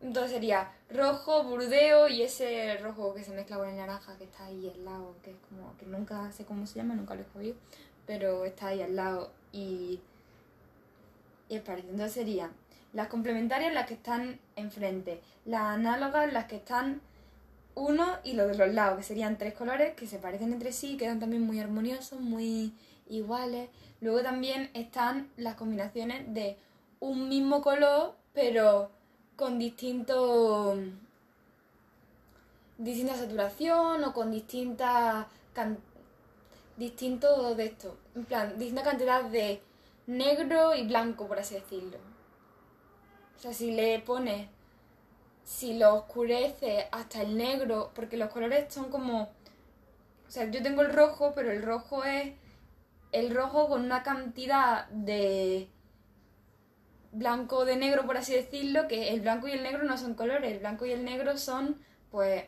[0.00, 4.46] Entonces sería rojo, burdeo y ese rojo que se mezcla con el naranja que está
[4.46, 7.26] ahí al lado, que es como que nunca sé cómo se llama, nunca lo he
[7.26, 7.54] cogido,
[8.04, 10.00] pero está ahí al lado y,
[11.48, 11.92] y es parecido.
[11.92, 12.50] Entonces serían
[12.92, 17.00] las complementarias las que están enfrente, las análogas las que están
[17.74, 20.96] uno y los de los lados, que serían tres colores que se parecen entre sí,
[20.96, 22.74] quedan también muy armoniosos, muy
[23.08, 23.68] iguales.
[24.00, 26.56] Luego también están las combinaciones de
[27.00, 28.90] un mismo color, pero
[29.36, 30.76] con distinto,
[32.78, 35.28] distinta saturación o con distinta
[36.76, 39.62] distinto de esto, en plan, distinta cantidad de
[40.06, 41.98] negro y blanco, por así decirlo.
[43.36, 44.48] O sea, si le pones,
[45.44, 50.82] si lo oscurece hasta el negro, porque los colores son como, o sea, yo tengo
[50.82, 52.32] el rojo, pero el rojo es
[53.12, 55.68] el rojo con una cantidad de
[57.12, 60.50] blanco de negro, por así decirlo, que el blanco y el negro no son colores,
[60.50, 61.78] el blanco y el negro son,
[62.10, 62.44] pues,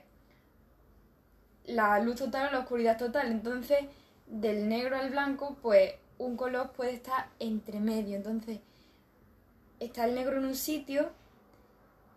[1.67, 3.31] la luz total o la oscuridad total.
[3.31, 3.81] Entonces,
[4.27, 8.17] del negro al blanco, pues, un color puede estar entre medio.
[8.17, 8.61] Entonces,
[9.81, 11.11] está el negro en un sitio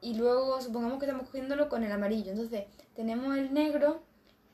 [0.01, 2.31] y luego supongamos que estamos cogiéndolo con el amarillo.
[2.31, 4.01] Entonces, tenemos el negro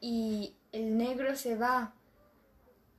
[0.01, 1.93] y el negro se va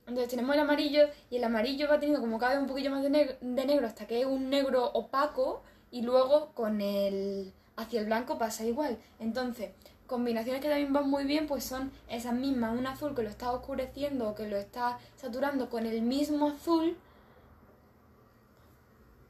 [0.07, 3.01] entonces tenemos el amarillo y el amarillo va teniendo como cada vez un poquillo más
[3.01, 8.37] de, negro hasta que es un negro opaco y luego con el hacia el blanco
[8.37, 8.97] pasa igual.
[9.19, 9.71] Entonces,
[10.05, 13.51] combinaciones que también van muy bien pues son esas mismas, un azul que lo está
[13.51, 16.95] oscureciendo o que lo está saturando con el mismo azul.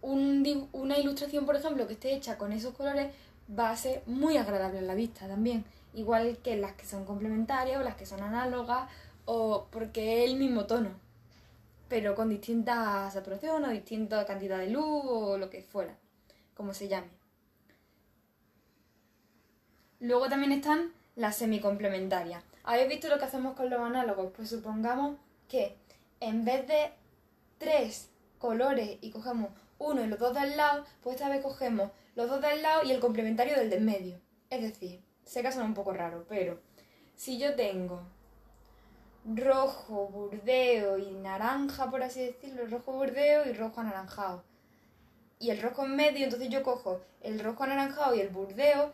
[0.06, 3.12] Una ilustración, por ejemplo, que esté hecha con esos colores
[3.48, 5.66] va a ser muy agradable a la vista también.
[5.94, 8.90] Igual que las que son complementarias o las que son análogas
[9.26, 10.90] o porque es el mismo tono,
[11.88, 15.96] pero con distinta saturación o distinta cantidad de luz o lo que fuera,
[16.54, 17.08] como se llame.
[20.00, 22.44] Luego también están las semicomplementarias.
[22.64, 24.32] ¿Habéis visto lo que hacemos con los análogos?
[24.36, 25.78] Pues supongamos que
[26.20, 26.92] en vez de
[27.58, 29.50] tres colores y cogemos
[29.86, 32.92] uno y los dos del lado, pues esta vez cogemos los dos del lado y
[32.92, 34.20] el complementario del del medio.
[34.50, 36.60] Es decir, que suena un poco raro, pero
[37.16, 38.02] si yo tengo
[39.26, 44.44] rojo, burdeo y naranja, por así decirlo, rojo burdeo y rojo anaranjado.
[45.40, 48.94] Y el rojo en medio, entonces yo cojo el rojo anaranjado y el burdeo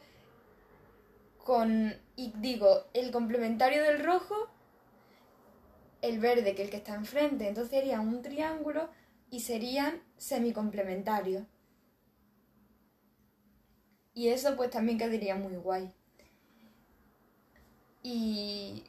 [1.44, 4.48] con, y digo, el complementario del rojo,
[6.02, 8.90] el verde, que es el que está enfrente, entonces sería un triángulo
[9.32, 11.46] y serían semicomplementarios.
[14.14, 15.90] Y eso pues también quedaría muy guay.
[18.04, 18.84] Y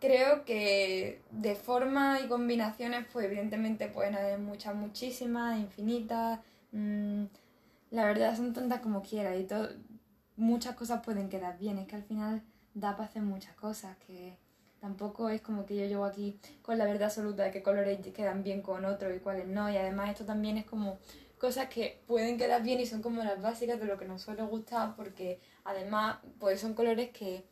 [0.00, 6.40] creo que de forma y combinaciones, pues evidentemente pueden haber muchas, muchísimas, infinitas.
[6.72, 7.24] Mm,
[7.90, 9.68] la verdad son tantas como quiera y todo,
[10.36, 11.78] muchas cosas pueden quedar bien.
[11.78, 12.42] Es que al final
[12.74, 14.38] da para hacer muchas cosas, que
[14.80, 18.42] tampoco es como que yo llego aquí con la verdad absoluta de qué colores quedan
[18.42, 19.70] bien con otros y cuáles no.
[19.70, 20.98] Y además esto también es como
[21.38, 24.42] cosas que pueden quedar bien y son como las básicas de lo que nos suele
[24.42, 27.44] gustar porque además pues son colores que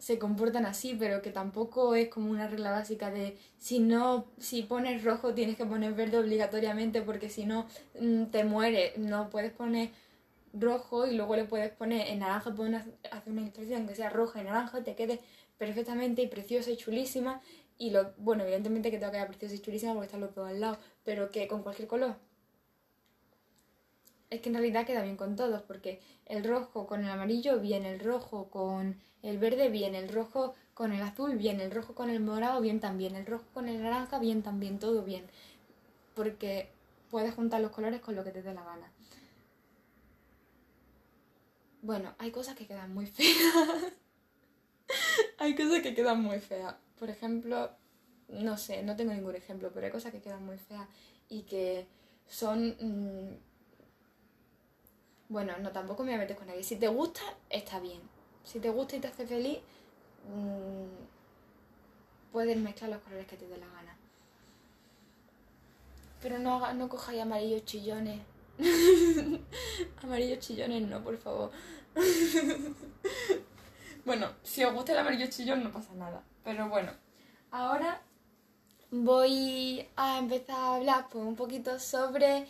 [0.00, 4.62] se comportan así, pero que tampoco es como una regla básica de si no, si
[4.62, 7.66] pones rojo tienes que poner verde obligatoriamente porque si no
[8.00, 8.94] mm, te muere.
[8.96, 9.90] No puedes poner
[10.54, 14.40] rojo y luego le puedes poner en naranja, puedes hacer una ilustración que sea roja
[14.40, 15.20] y naranja te quede
[15.60, 17.42] perfectamente y preciosa y chulísima.
[17.78, 20.34] Y lo, bueno, evidentemente que te va a quedar preciosa y chulísima porque están los
[20.34, 22.16] dos al lado, pero que con cualquier color
[24.30, 27.84] es que en realidad queda bien con todos, porque el rojo con el amarillo bien,
[27.84, 32.08] el rojo con el verde bien, el rojo con el azul, bien, el rojo con
[32.10, 35.26] el morado, bien también, el rojo con el naranja, bien también, todo bien.
[36.14, 36.70] Porque
[37.10, 38.92] puedes juntar los colores con lo que te dé la gana.
[41.82, 43.92] Bueno, hay cosas que quedan muy feas.
[45.38, 46.74] Hay cosas que quedan muy feas.
[46.98, 47.70] Por ejemplo,
[48.28, 50.86] no sé, no tengo ningún ejemplo, pero hay cosas que quedan muy feas
[51.28, 51.86] y que
[52.26, 52.76] son...
[52.80, 53.36] Mm,
[55.28, 56.62] bueno, no, tampoco me voy a meter con nadie.
[56.64, 58.00] Si te gusta, está bien.
[58.44, 59.58] Si te gusta y te hace feliz,
[60.28, 60.86] mm,
[62.32, 63.96] puedes mezclar los colores que te dé la gana.
[66.20, 68.20] Pero no, no cojáis amarillos chillones.
[70.02, 71.50] amarillos chillones no, por favor.
[74.04, 76.22] bueno, si os gusta el amarillo chillón no pasa nada.
[76.44, 76.92] Pero bueno,
[77.50, 78.00] ahora
[78.90, 82.46] voy a empezar a hablar pues, un poquito sobre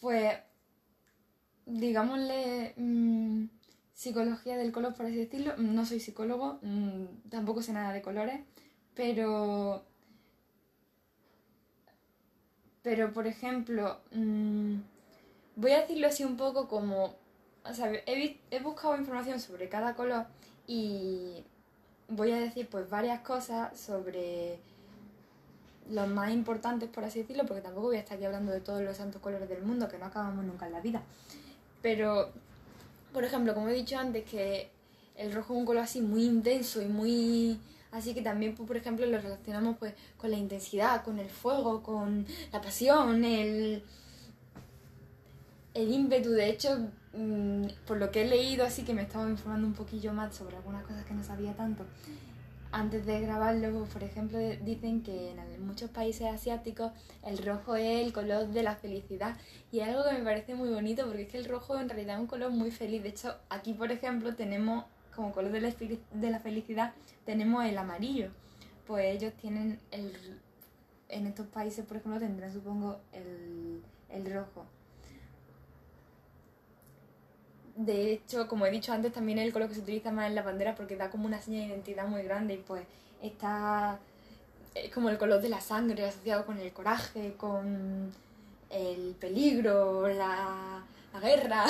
[0.00, 0.38] pues
[1.66, 3.44] digámosle mm,
[3.92, 8.40] psicología del color por así decirlo no soy psicólogo mm, tampoco sé nada de colores
[8.94, 9.84] pero
[12.82, 14.76] pero por ejemplo mm,
[15.56, 17.16] voy a decirlo así un poco como
[17.64, 20.26] o sea, he, he buscado información sobre cada color
[20.66, 21.44] y
[22.08, 24.58] voy a decir pues varias cosas sobre
[25.90, 28.82] los más importantes, por así decirlo, porque tampoco voy a estar aquí hablando de todos
[28.82, 31.02] los santos colores del mundo, que no acabamos nunca en la vida.
[31.82, 32.30] Pero,
[33.12, 34.70] por ejemplo, como he dicho antes, que
[35.16, 37.60] el rojo es un color así muy intenso y muy...
[37.92, 41.82] Así que también, pues, por ejemplo, lo relacionamos pues con la intensidad, con el fuego,
[41.82, 43.84] con la pasión, el,
[45.74, 46.30] el ímpetu.
[46.30, 50.12] De hecho, Mm, por lo que he leído, así que me estaba informando un poquillo
[50.12, 51.84] más sobre algunas cosas que no sabía tanto.
[52.72, 56.90] Antes de grabarlo, por ejemplo, dicen que en muchos países asiáticos
[57.22, 59.36] el rojo es el color de la felicidad
[59.70, 62.16] y es algo que me parece muy bonito porque es que el rojo en realidad
[62.16, 63.04] es un color muy feliz.
[63.04, 67.78] De hecho, aquí, por ejemplo, tenemos como color de la, de la felicidad, tenemos el
[67.78, 68.30] amarillo.
[68.88, 70.12] Pues ellos tienen el...
[71.08, 74.66] En estos países, por ejemplo, tendrán, supongo, el, el rojo
[77.76, 80.42] de hecho, como he dicho antes, también el color que se utiliza más en la
[80.42, 82.84] bandera porque da como una señal de identidad muy grande y pues
[83.22, 83.98] está
[84.74, 88.12] es como el color de la sangre asociado con el coraje, con
[88.70, 91.64] el peligro, la, la guerra,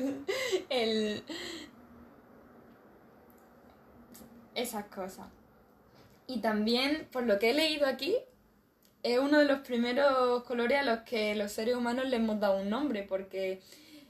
[0.70, 1.24] el...
[4.54, 5.26] esas cosas.
[6.28, 8.16] Y también, por lo que he leído aquí,
[9.02, 12.60] es uno de los primeros colores a los que los seres humanos le hemos dado
[12.60, 13.60] un nombre, porque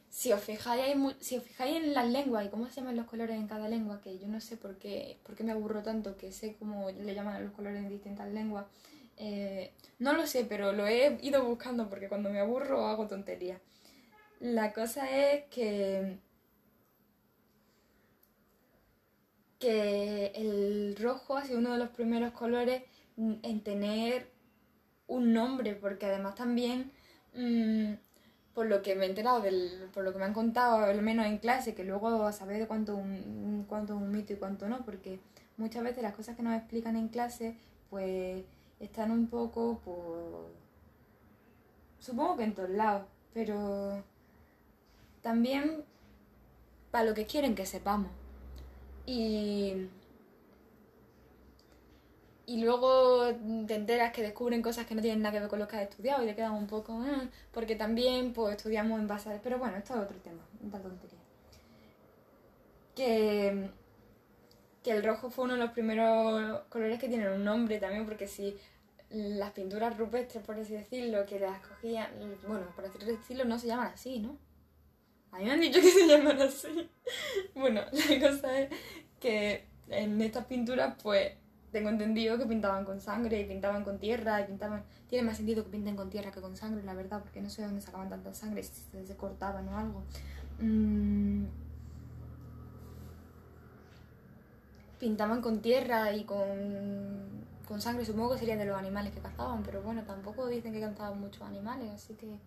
[0.09, 3.37] si os fijáis, si os fijáis en las lenguas y cómo se llaman los colores
[3.37, 6.57] en cada lengua, que yo no sé por qué, por me aburro tanto, que sé
[6.59, 8.67] cómo le llaman los colores en distintas lenguas,
[9.17, 13.61] eh, no lo sé, pero lo he ido buscando porque cuando me aburro hago tonterías.
[14.41, 16.19] La cosa es que
[19.59, 22.83] que el rojo ha sido uno de los primeros colores
[23.17, 24.31] en tener
[25.07, 26.93] un nombre, porque además también
[27.35, 27.95] mm,
[28.57, 31.27] por lo que me he enterado, del, por lo que me han contado, al menos
[31.27, 34.83] en clase, que luego saber de cuánto un, cuánto es un mito y cuánto no,
[34.83, 35.21] porque
[35.59, 37.59] muchas veces las cosas que nos explican en clase,
[37.91, 38.45] pues
[38.81, 40.47] están un poco por...
[41.99, 44.03] Supongo que en todos lados, pero
[45.21, 45.85] también
[46.91, 48.11] para lo que quieren que sepamos.
[49.05, 49.87] Y
[52.47, 53.27] y luego
[53.67, 55.83] te enteras que descubren cosas que no tienen nada que ver con lo que has
[55.83, 59.43] estudiado y te quedan un poco, ah", porque también pues estudiamos en base a...
[59.43, 61.19] Pero bueno, esto es otro tema, una tontería.
[62.95, 63.69] Que,
[64.83, 68.29] que el rojo fue uno de los primeros colores que tienen un nombre también, porque
[68.29, 68.57] si
[69.11, 72.09] las pinturas rupestres, por así decirlo, que las cogían,
[72.47, 74.39] bueno, por así decirlo, no se llaman así, ¿no?
[75.33, 76.89] A mí me han dicho que se llaman así.
[77.55, 78.71] bueno, la cosa es
[79.19, 81.33] que en estas pinturas, pues
[81.73, 84.85] tengo entendido que pintaban con sangre y pintaban con tierra y pintaban...
[85.09, 87.63] Tiene más sentido que pinten con tierra que con sangre, la verdad, porque no sé
[87.63, 90.03] dónde sacaban tanta sangre, si se, cortaban o algo.
[90.61, 91.45] Mm.
[94.99, 99.63] Pintaban con tierra y con, con sangre, supongo que serían de los animales que cazaban,
[99.63, 102.39] pero bueno, tampoco dicen que cazaban muchos animales, así que...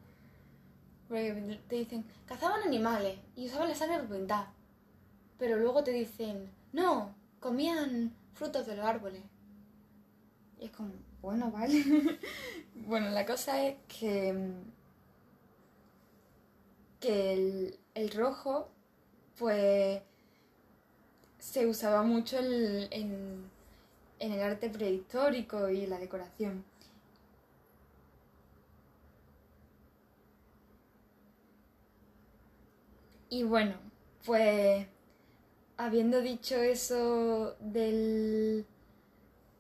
[1.68, 4.48] te dicen, cazaban animales y usaban la sangre para pintar.
[5.38, 9.22] Pero luego te dicen, no, comían frutos de los árboles.
[10.60, 11.84] Y es como, bueno, vale.
[12.88, 14.54] bueno, la cosa es que,
[17.02, 18.70] que el, rojo,
[19.38, 20.02] pues,
[21.38, 23.50] se usaba mucho en,
[24.20, 26.64] en el arte prehistórico y la decoración.
[33.30, 33.76] Y bueno,
[34.26, 34.88] pues
[35.80, 38.66] habiendo dicho eso del,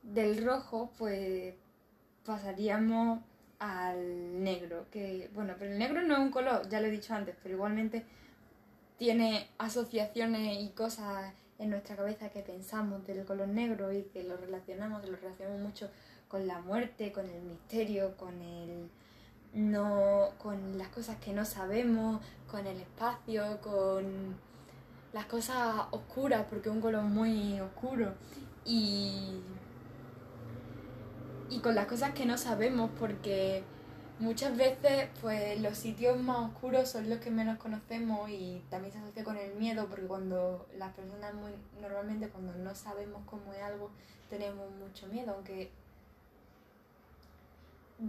[0.03, 1.55] del rojo, pues
[2.25, 3.21] pasaríamos
[3.57, 7.13] al negro, que bueno, pero el negro no es un color, ya lo he dicho
[7.13, 8.05] antes, pero igualmente
[8.97, 14.35] tiene asociaciones y cosas en nuestra cabeza que pensamos del color negro y que lo
[14.35, 15.89] relacionamos, lo relacionamos mucho
[16.27, 18.89] con la muerte, con el misterio, con el
[19.53, 24.35] no con las cosas que no sabemos, con el espacio, con
[25.13, 28.13] las cosas oscuras, porque es un color muy oscuro.
[28.65, 29.39] Y
[31.49, 33.63] y con las cosas que no sabemos, porque
[34.19, 38.99] muchas veces pues los sitios más oscuros son los que menos conocemos y también se
[38.99, 41.51] asocia con el miedo, porque cuando las personas muy
[41.81, 43.89] normalmente cuando no sabemos cómo es algo
[44.29, 45.71] tenemos mucho miedo, aunque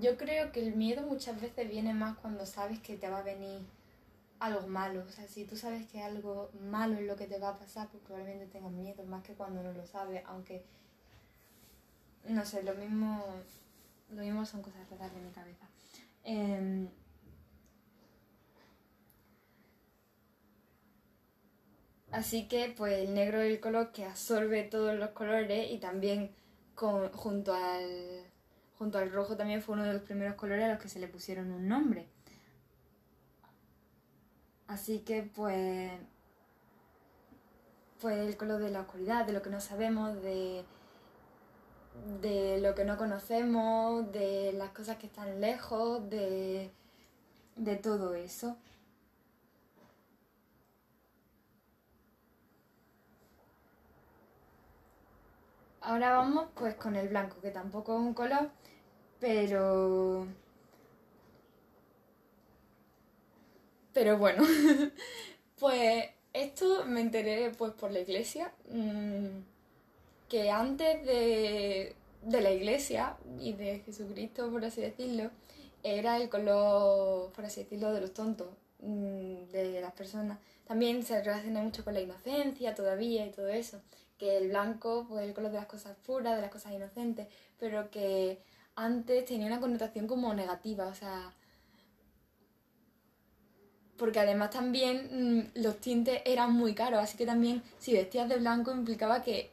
[0.01, 3.23] yo creo que el miedo muchas veces viene más cuando sabes que te va a
[3.23, 3.61] venir
[4.41, 5.05] algo malo.
[5.07, 7.89] O sea, si tú sabes que algo malo es lo que te va a pasar,
[7.89, 10.65] pues probablemente tengas miedo, más que cuando no lo sabes, aunque
[12.25, 13.25] no sé, lo mismo,
[14.11, 15.67] lo mismo son cosas raras de mi cabeza.
[16.25, 16.89] Em,
[22.13, 26.31] así que pues el negro es el color que absorbe todos los colores y también
[26.75, 28.25] con, junto, al,
[28.79, 31.09] junto al rojo también fue uno de los primeros colores a los que se le
[31.09, 32.09] pusieron un nombre.
[34.71, 35.91] Así que pues,
[38.01, 40.65] pues el color de la oscuridad, de lo que no sabemos, de
[42.21, 46.71] de lo que no conocemos, de las cosas que están lejos, de,
[47.57, 48.57] de todo eso.
[55.83, 58.51] Ahora vamos pues con el blanco, que tampoco es un color,
[59.19, 60.27] pero...
[63.93, 64.45] Pero bueno,
[65.59, 68.53] pues esto me enteré pues por la iglesia.
[68.71, 69.43] Mm,
[70.29, 71.95] que antes de,
[72.31, 75.31] la iglesia y de Jesucristo, por así decirlo,
[75.83, 78.49] era el color, por así decirlo, de los tontos,
[78.81, 80.39] mm, de las personas.
[80.67, 83.81] También se relaciona mucho con la inocencia todavía y todo eso,
[84.19, 87.27] que el blanco, pues el color de las cosas puras, de las cosas inocentes,
[87.59, 88.39] pero que
[88.77, 91.35] antes tenía una connotación como negativa, o sea,
[94.01, 98.39] porque además también mm, los tintes eran muy caros, así que también si vestías de
[98.39, 99.51] blanco implicaba que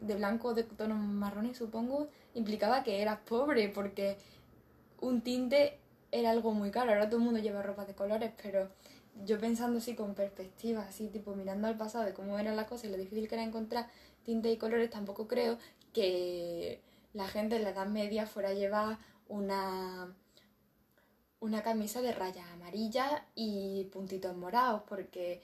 [0.00, 4.18] de blanco o de tonos marrones, supongo, implicaba que eras pobre, porque
[5.00, 5.78] un tinte
[6.12, 6.92] era algo muy caro.
[6.92, 8.68] Ahora todo el mundo lleva ropa de colores, pero
[9.24, 12.86] yo pensando así con perspectiva, así tipo mirando al pasado de cómo eran las cosas
[12.86, 13.88] y lo difícil que era encontrar
[14.24, 15.58] tintes y colores, tampoco creo
[15.92, 16.80] que
[17.14, 20.14] la gente en la Edad Media fuera a llevar una,
[21.40, 25.40] una camisa de rayas amarillas y puntitos morados, porque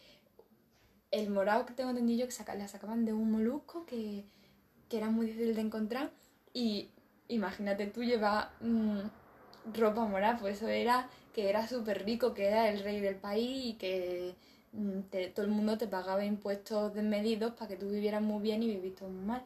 [1.10, 4.24] el morado que tengo entendido que la sacaban de un molusco que,
[4.90, 6.10] era muy difícil de encontrar
[6.54, 6.88] y
[7.28, 9.00] imagínate tú llevar mm,
[9.74, 13.66] ropa morada, pues eso era que era súper rico, que era el rey del país
[13.66, 14.34] y que
[14.72, 15.00] mm,
[15.34, 19.04] todo el mundo te pagaba impuestos desmedidos para que tú vivieras muy bien y viviste
[19.04, 19.44] muy mal.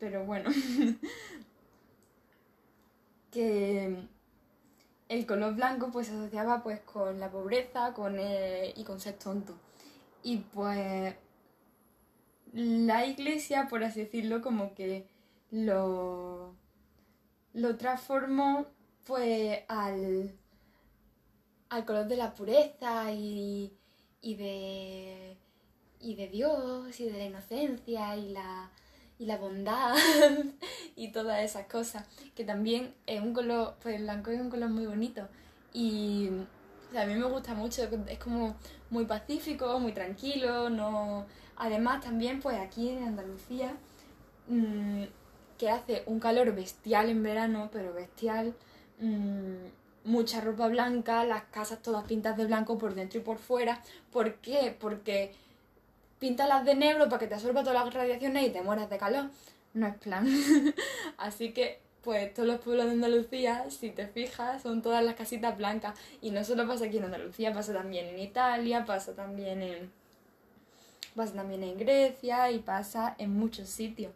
[0.00, 0.50] Pero bueno,
[3.30, 3.96] que
[5.10, 9.56] el color blanco pues se asociaba pues con la pobreza con, y con ser tonto.
[10.22, 11.16] Y pues
[12.52, 15.08] la iglesia, por así decirlo, como que
[15.50, 16.54] lo,
[17.54, 18.66] lo transformó
[19.04, 20.32] pues al,
[21.70, 23.76] al color de la pureza y,
[24.20, 25.36] y, de,
[25.98, 28.70] y de Dios y de la inocencia y la,
[29.20, 29.94] y la bondad
[30.96, 34.70] y todas esas cosas, que también es un color, pues el blanco es un color
[34.70, 35.28] muy bonito
[35.74, 36.30] y
[36.96, 38.56] a mí me gusta mucho, es como
[38.88, 41.26] muy pacífico, muy tranquilo, no...
[41.56, 43.74] Además también pues aquí en Andalucía,
[44.48, 45.02] mm,
[45.58, 48.54] que hace un calor bestial en verano, pero bestial,
[48.98, 49.66] mm,
[50.04, 53.82] mucha ropa blanca, las casas todas pintas de blanco por dentro y por fuera.
[54.10, 54.74] ¿Por qué?
[54.80, 55.34] Porque
[56.20, 59.30] píntalas de negro para que te absorba todas las radiaciones y te mueras de calor.
[59.74, 60.28] No es plan.
[61.18, 65.56] Así que pues todos los pueblos de Andalucía, si te fijas, son todas las casitas
[65.56, 65.98] blancas.
[66.22, 69.90] Y no solo pasa aquí en Andalucía, pasa también en Italia, pasa también en.
[71.14, 74.12] pasa también en Grecia y pasa en muchos sitios.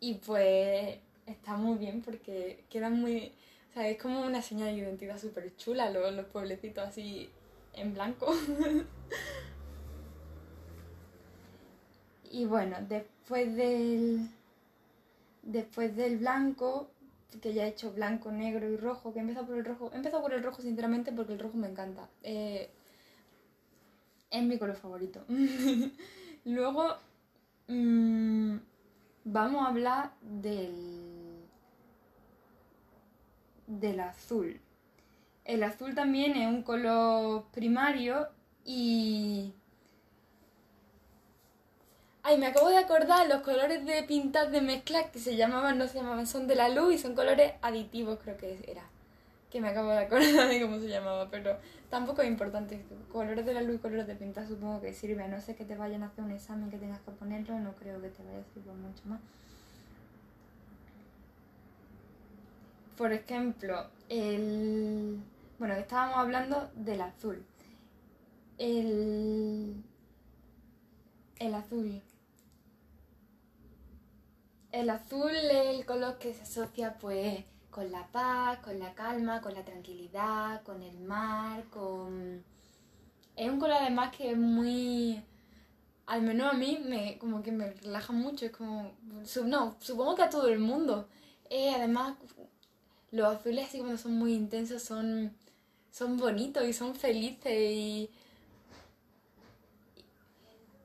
[0.00, 3.32] Y pues está muy bien porque quedan muy.
[3.70, 7.30] O sea, es como una señal de identidad súper chula los, los pueblecitos así
[7.78, 8.26] en blanco.
[12.30, 14.28] y bueno, después del
[15.42, 16.90] Después del blanco,
[17.42, 19.90] que ya he hecho blanco, negro y rojo, que he empezado por el rojo.
[19.92, 22.08] He empezado por el rojo, sinceramente, porque el rojo me encanta.
[22.22, 22.70] Eh,
[24.30, 25.24] Es mi color favorito.
[26.44, 26.96] Luego
[27.68, 28.56] mm,
[29.24, 31.44] vamos a hablar del,
[33.66, 34.60] del azul.
[35.48, 38.28] El azul también es un color primario
[38.66, 39.54] y...
[42.22, 45.88] Ay, me acabo de acordar los colores de pintas de mezcla que se llamaban, no
[45.88, 48.82] se llamaban, son de la luz y son colores aditivos, creo que era.
[49.50, 51.56] Que me acabo de acordar de cómo se llamaba, pero
[51.88, 52.84] tampoco es importante.
[53.10, 55.26] Colores de la luz y colores de pinta supongo que sirve.
[55.28, 58.02] No sé que te vayan a hacer un examen que tengas que ponerlo, no creo
[58.02, 59.20] que te vaya a servir mucho más.
[62.98, 65.22] Por ejemplo, el
[65.58, 67.44] bueno, estábamos hablando del azul.
[68.58, 69.82] El,
[71.38, 72.00] el azul.
[74.70, 79.40] El azul es el color que se asocia pues con la paz, con la calma,
[79.40, 82.44] con la tranquilidad, con el mar, con...
[83.36, 85.22] Es un color además que es muy...
[86.06, 88.92] Al menos a mí me, como que me relaja mucho, es como...
[89.44, 91.08] No, supongo que a todo el mundo.
[91.50, 92.16] además,
[93.10, 95.32] los azules así cuando son muy intensos son
[95.90, 98.10] son bonitos y son felices y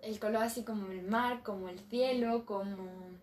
[0.03, 3.13] el color así como el mar, como el cielo, como...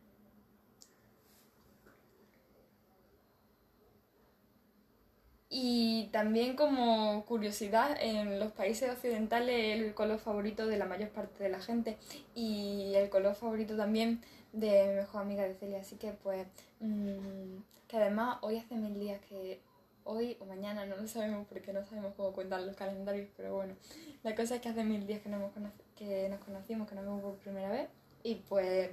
[5.53, 11.43] Y también como curiosidad, en los países occidentales el color favorito de la mayor parte
[11.43, 11.99] de la gente
[12.37, 14.22] y el color favorito también
[14.53, 15.81] de mi mejor amiga de Celia.
[15.81, 16.47] Así que pues,
[16.78, 17.57] mm,
[17.89, 19.61] que además hoy hace mil días que
[20.05, 23.74] hoy o mañana, no lo sabemos porque no sabemos cómo cuentan los calendarios, pero bueno,
[24.22, 27.70] la cosa es que hace mil días que, nos conocimos, que nos vemos por primera
[27.70, 27.88] vez
[28.22, 28.90] y pues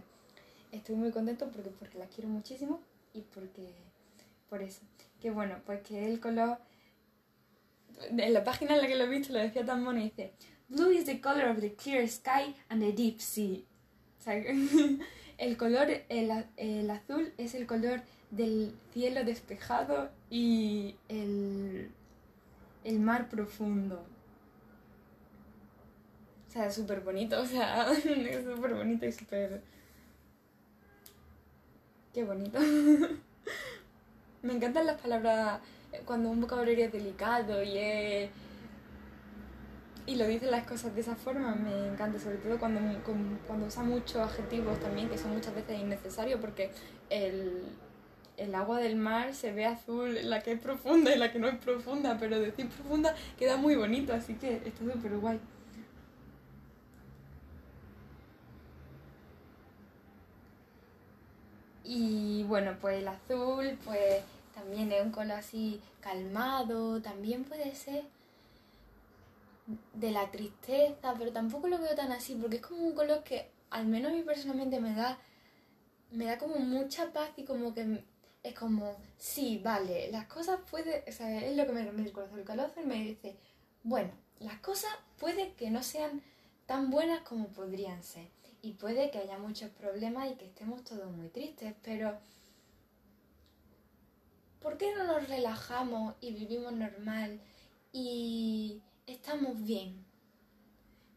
[0.71, 2.81] estoy muy contento porque, porque la quiero muchísimo
[3.13, 3.73] y porque,
[4.49, 4.81] por eso,
[5.21, 6.57] que bueno, pues que el color,
[8.09, 10.33] en la página en la que lo he visto lo decía tan mono y dice,
[10.69, 13.63] Blue is the color of the clear sky and the deep sea,
[15.37, 18.01] el color, el, el azul es el color
[18.31, 21.91] del cielo despejado y el,
[22.83, 24.03] el mar profundo.
[26.47, 29.61] O sea, súper bonito, o sea, es súper bonito y súper...
[32.13, 32.59] Qué bonito.
[34.41, 35.59] Me encantan las palabras
[36.05, 38.29] cuando un vocabulario es delicado y es...
[40.05, 42.79] Y lo dicen las cosas de esa forma, me encanta, sobre todo cuando,
[43.45, 46.71] cuando usa muchos adjetivos también, que son muchas veces innecesarios, porque
[47.09, 47.65] el,
[48.37, 51.47] el agua del mar se ve azul, la que es profunda y la que no
[51.47, 55.39] es profunda, pero decir profunda queda muy bonito, así que está súper guay.
[61.83, 64.21] Y bueno, pues el azul, pues
[64.53, 68.03] también es un color así calmado, también puede ser
[69.93, 73.49] de la tristeza, pero tampoco lo veo tan así, porque es como un color que
[73.69, 75.17] al menos a mí personalmente me da,
[76.11, 78.03] me da como mucha paz y como que
[78.49, 82.13] es como, sí, vale, las cosas puede, o sea, es lo que me remite el
[82.13, 82.39] corazón.
[82.39, 83.35] El corazón me dice,
[83.83, 86.21] bueno, las cosas puede que no sean
[86.65, 88.27] tan buenas como podrían ser.
[88.61, 92.17] Y puede que haya muchos problemas y que estemos todos muy tristes, pero
[94.61, 97.39] ¿por qué no nos relajamos y vivimos normal
[97.93, 100.05] y estamos bien?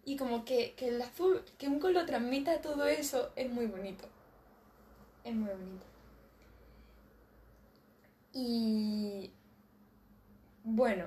[0.05, 4.09] Y como que, que el azul, que un color transmita todo eso, es muy bonito.
[5.25, 5.90] Es muy bonito.
[8.33, 9.33] Y
[10.65, 11.07] bueno,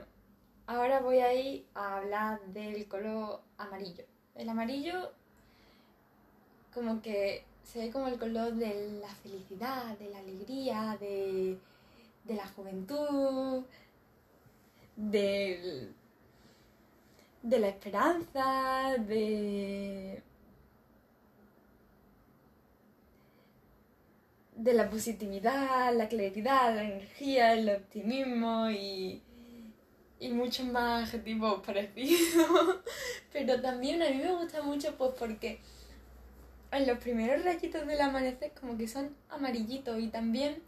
[0.67, 4.03] ahora voy a ir a hablar del color amarillo.
[4.35, 5.11] El amarillo
[6.73, 11.57] como que se ve como el color de la felicidad, de la alegría, de,
[12.25, 13.63] de la juventud,
[14.95, 15.93] de
[17.41, 20.21] la esperanza, de
[24.63, 29.21] de la positividad, la claridad, la energía, el optimismo y,
[30.19, 32.77] y muchos más adjetivos parecidos.
[33.33, 35.59] Pero también a mí me gusta mucho pues porque
[36.71, 40.61] en los primeros rayitos del amanecer como que son amarillitos y también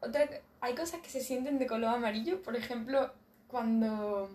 [0.00, 0.28] otra,
[0.60, 3.12] hay cosas que se sienten de color amarillo, por ejemplo,
[3.46, 4.28] cuando...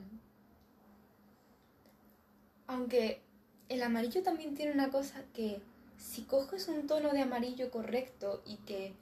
[2.68, 3.22] Aunque
[3.68, 5.62] el amarillo también tiene una cosa que
[6.00, 8.94] si coges un tono de amarillo correcto y que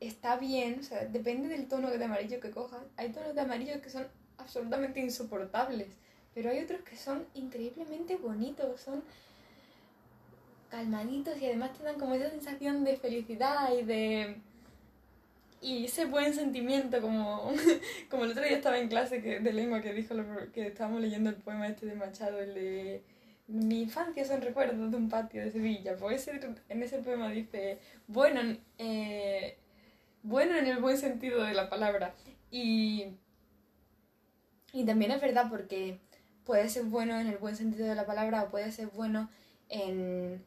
[0.00, 3.80] está bien, o sea, depende del tono de amarillo que cojas, hay tonos de amarillo
[3.82, 4.06] que son
[4.38, 5.88] absolutamente insoportables,
[6.34, 9.02] pero hay otros que son increíblemente bonitos, son
[10.70, 14.36] calmaditos y además te dan como esa sensación de felicidad y de
[15.60, 17.52] y ese buen sentimiento, como,
[18.10, 20.14] como el otro día estaba en clase que, de lengua que dijo
[20.54, 23.02] que estábamos leyendo el poema este de Machado, el de
[23.48, 25.96] mi infancia son recuerdos de un patio de Sevilla.
[25.96, 29.58] Pues en ese poema dice, bueno, eh,
[30.22, 32.14] bueno en el buen sentido de la palabra.
[32.50, 33.16] Y,
[34.72, 35.98] y también es verdad porque
[36.44, 39.30] puede ser bueno en el buen sentido de la palabra o puede ser bueno
[39.68, 40.44] en,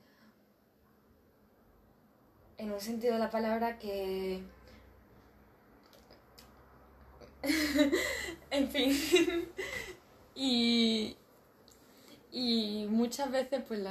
[2.57, 4.43] en un sentido de la palabra que
[8.51, 8.95] en fin.
[10.35, 11.17] y,
[12.31, 13.81] y muchas veces pues,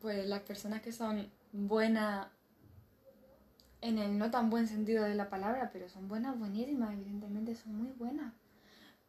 [0.00, 2.28] pues las personas que son buenas
[3.80, 7.76] en el no tan buen sentido de la palabra, pero son buenas, buenísimas, evidentemente son
[7.76, 8.32] muy buenas.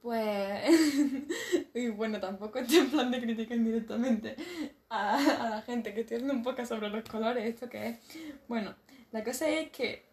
[0.01, 0.63] Pues,
[1.75, 4.35] y bueno, tampoco estoy en plan de criticar indirectamente
[4.89, 7.99] a, la gente que estoy haciendo un poco sobre los colores, esto que es.
[8.47, 8.75] Bueno,
[9.11, 10.05] la cosa es que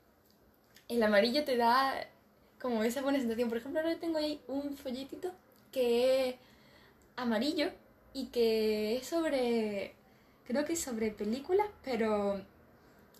[0.88, 2.06] el amarillo te da
[2.60, 3.48] como esa buena sensación.
[3.48, 5.32] Por ejemplo, ahora tengo ahí un folletito
[5.72, 6.34] que es
[7.16, 7.70] amarillo
[8.18, 9.94] y que es sobre,
[10.44, 12.40] creo que es sobre películas, pero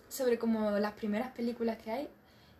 [0.09, 2.09] sobre como las primeras películas que hay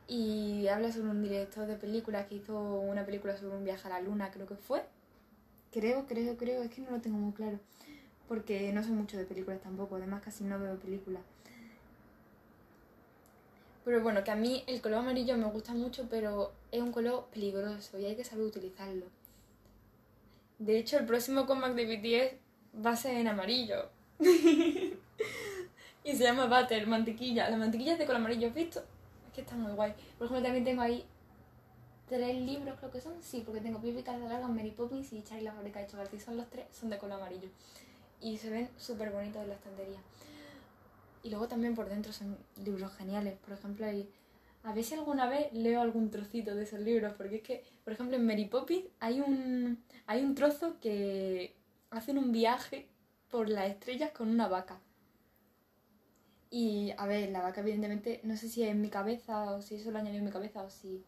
[0.07, 3.89] y habla sobre un director de películas que hizo una película sobre un viaje a
[3.89, 4.85] la luna, creo que fue.
[5.73, 7.59] Creo, creo, creo, es que no lo tengo muy claro,
[8.29, 11.23] porque no sé mucho de películas tampoco, además casi no veo películas.
[13.83, 17.27] Pero bueno, que a mí el color amarillo me gusta mucho, pero es un color
[17.33, 19.07] peligroso y hay que saber utilizarlo.
[20.59, 23.89] De hecho, el próximo comeback de BTS va a ser en amarillo.
[24.19, 24.97] y
[26.03, 27.49] se llama Butter, mantequilla.
[27.49, 28.79] La mantequilla es de color amarillo, ¿has visto?
[29.27, 29.93] Es que está muy guay.
[30.17, 31.05] Por ejemplo, también tengo ahí
[32.09, 33.13] tres libros, creo que son.
[33.23, 36.19] Sí, porque tengo Pipi Larga, Mary Poppins y Charlie la fábrica de chocolate.
[36.19, 37.49] Son los tres, son de color amarillo.
[38.19, 39.99] Y se ven súper bonitos en la estantería.
[41.23, 43.37] Y luego también por dentro son libros geniales.
[43.37, 44.09] Por ejemplo, hay,
[44.63, 47.93] a ver si alguna vez leo algún trocito de esos libros, porque es que, por
[47.93, 51.55] ejemplo, en Mary Poppins hay un, hay un trozo que
[51.91, 52.87] hacen un viaje
[53.29, 54.79] por las estrellas con una vaca.
[56.49, 59.75] Y, a ver, la vaca evidentemente, no sé si es en mi cabeza o si
[59.75, 61.03] eso lo añadió en mi cabeza o si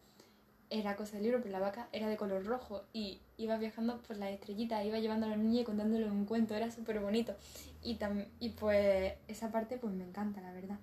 [0.70, 4.18] era cosa del libro, pero la vaca era de color rojo y iba viajando por
[4.18, 7.34] las estrellitas, iba llevando a los niños y contándole un cuento, era súper bonito.
[7.82, 7.98] Y,
[8.38, 10.78] y pues esa parte pues me encanta, la verdad.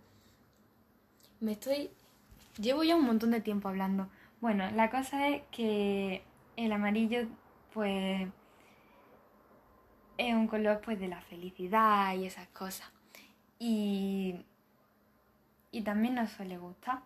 [1.40, 1.90] Me estoy...
[2.60, 4.10] Llevo ya un montón de tiempo hablando.
[4.42, 6.22] Bueno, la cosa es que
[6.58, 7.30] el amarillo
[7.74, 8.28] pues
[10.18, 12.90] es un color pues de la felicidad y esas cosas.
[13.58, 14.36] Y,
[15.72, 17.02] y también nos suele gustar.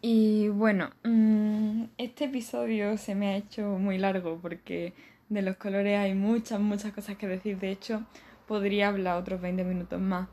[0.00, 4.92] Y bueno, mm, este episodio se me ha hecho muy largo porque
[5.28, 7.58] de los colores hay muchas, muchas cosas que decir.
[7.58, 8.04] De hecho,
[8.46, 10.28] podría hablar otros 20 minutos más,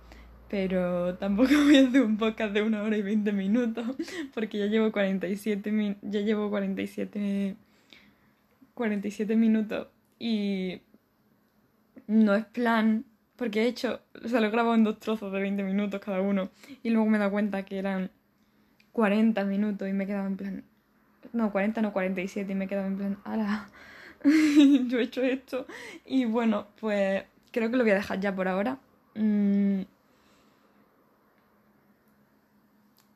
[0.49, 3.85] pero tampoco voy a hacer un podcast de una hora y 20 minutos
[4.33, 7.55] porque ya llevo 47, ya llevo 47,
[8.73, 9.87] 47 minutos
[10.19, 10.81] y
[12.07, 15.41] no es plan porque he hecho, o sea, lo he grabado en dos trozos de
[15.41, 16.49] 20 minutos cada uno
[16.83, 18.11] y luego me he dado cuenta que eran
[18.93, 20.63] 40 minutos y me quedaba en plan.
[21.33, 23.17] No, 40, no 47 y me quedaba en plan.
[23.25, 23.67] ¡Hala!
[24.87, 25.67] Yo he hecho esto.
[26.05, 28.79] Y bueno, pues creo que lo voy a dejar ya por ahora.
[29.15, 29.81] Mm.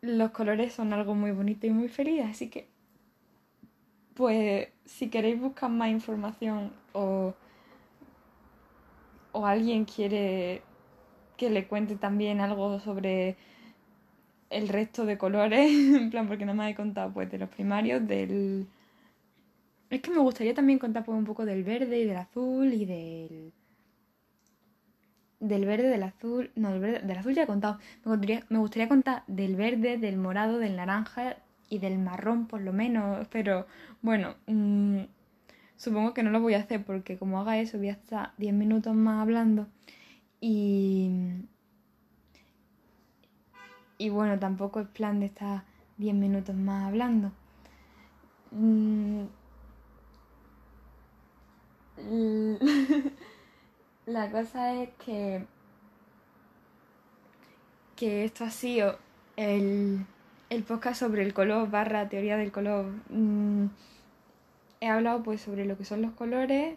[0.02, 2.70] Los colores son algo muy bonito y muy feliz, así que.
[4.14, 7.34] Pues si queréis buscar más información o.
[9.32, 10.62] o alguien quiere
[11.38, 13.38] que le cuente también algo sobre
[14.50, 18.06] el resto de colores, en plan, porque nada más he contado pues de los primarios,
[18.08, 18.68] del...
[19.89, 22.86] Es que me gustaría también contar pues, un poco del verde y del azul y
[22.86, 23.54] del...
[25.40, 26.52] Del verde, del azul...
[26.56, 27.80] No, del, verde, del azul ya he contado.
[28.06, 31.38] Me gustaría, me gustaría contar del verde, del morado, del naranja
[31.70, 33.28] y del marrón por lo menos.
[33.30, 33.66] Pero
[34.02, 35.02] bueno, mmm,
[35.78, 38.54] supongo que no lo voy a hacer porque como haga eso voy a estar 10
[38.54, 39.68] minutos más hablando.
[40.42, 41.12] Y
[44.00, 45.64] y bueno, tampoco es plan de estar
[45.98, 47.32] 10 minutos más hablando.
[48.52, 49.26] Mm.
[54.10, 55.45] La cosa es que,
[57.95, 58.97] que esto ha sido
[59.36, 60.03] el,
[60.49, 62.88] el podcast sobre el color barra teoría del color.
[63.10, 63.68] Mm.
[64.82, 66.76] He hablado pues sobre lo que son los colores,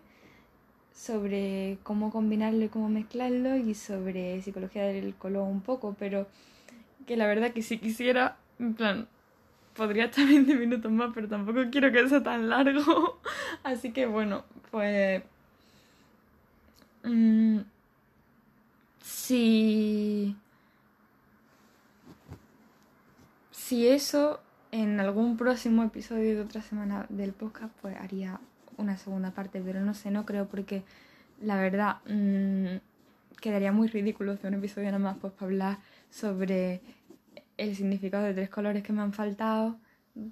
[0.92, 6.26] sobre cómo combinarlo y cómo mezclarlo y sobre psicología del color un poco, pero
[7.06, 9.08] que la verdad que si quisiera, en plan,
[9.74, 13.20] podría estar 20 minutos más, pero tampoco quiero que sea tan largo.
[13.62, 15.22] Así que bueno, pues...
[17.04, 17.60] Mmm,
[19.02, 20.36] si...
[23.88, 24.40] eso
[24.70, 28.40] en algún próximo episodio de otra semana del podcast, pues haría
[28.76, 30.82] una segunda parte, pero no sé, no creo porque
[31.40, 32.78] la verdad mmm,
[33.40, 35.78] quedaría muy ridículo hacer un episodio nada más pues para hablar
[36.10, 36.80] sobre
[37.58, 39.78] el significado de tres colores que me han faltado,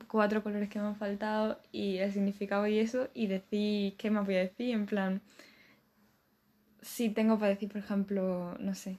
[0.09, 4.25] cuatro colores que me han faltado y el significado y eso y decir qué más
[4.25, 5.21] voy a decir, en plan,
[6.83, 8.99] si tengo para decir, por ejemplo, no sé,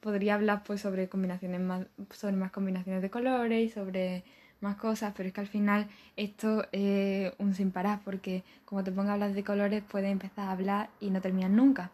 [0.00, 4.24] podría hablar pues sobre combinaciones más, sobre más combinaciones de colores y sobre
[4.60, 8.92] más cosas, pero es que al final esto es un sin parar, porque como te
[8.92, 11.90] pongo a hablar de colores, puedes empezar a hablar y no terminas nunca.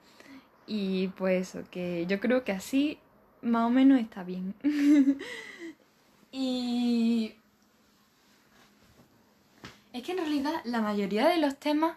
[0.67, 2.99] Y pues eso, que yo creo que así
[3.43, 4.55] más o menos está bien.
[6.33, 7.35] y
[9.93, 11.97] es que en realidad la mayoría de los temas,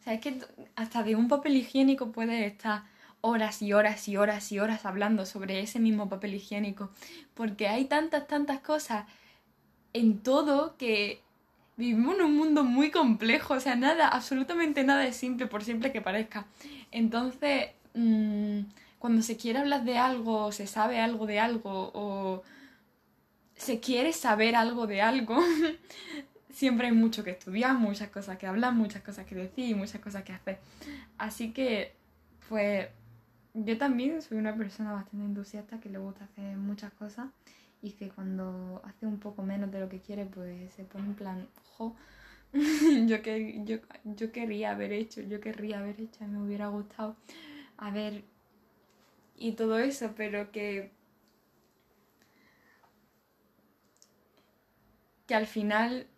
[0.00, 0.40] o sea, es que
[0.76, 2.84] hasta de un papel higiénico puede estar
[3.20, 6.90] horas y horas y horas y horas hablando sobre ese mismo papel higiénico,
[7.34, 9.04] porque hay tantas, tantas cosas
[9.92, 11.20] en todo que
[11.76, 15.92] vivimos en un mundo muy complejo, o sea, nada, absolutamente nada es simple, por simple
[15.92, 16.46] que parezca.
[16.90, 18.60] Entonces, mmm,
[18.98, 22.42] cuando se quiere hablar de algo, o se sabe algo de algo, o
[23.56, 25.38] se quiere saber algo de algo,
[26.52, 30.24] siempre hay mucho que estudiar, muchas cosas que hablar, muchas cosas que decir, muchas cosas
[30.24, 30.58] que hacer.
[31.18, 31.92] Así que,
[32.48, 32.88] pues,
[33.54, 37.28] yo también soy una persona bastante entusiasta que le gusta hacer muchas cosas
[37.82, 41.14] y que cuando hace un poco menos de lo que quiere, pues se pone en
[41.14, 41.96] plan, jo,
[43.06, 47.16] yo, que, yo, yo querría haber hecho, yo querría haber hecho, me hubiera gustado
[47.78, 48.24] haber
[49.36, 50.90] y todo eso, pero que
[55.30, 56.08] que al final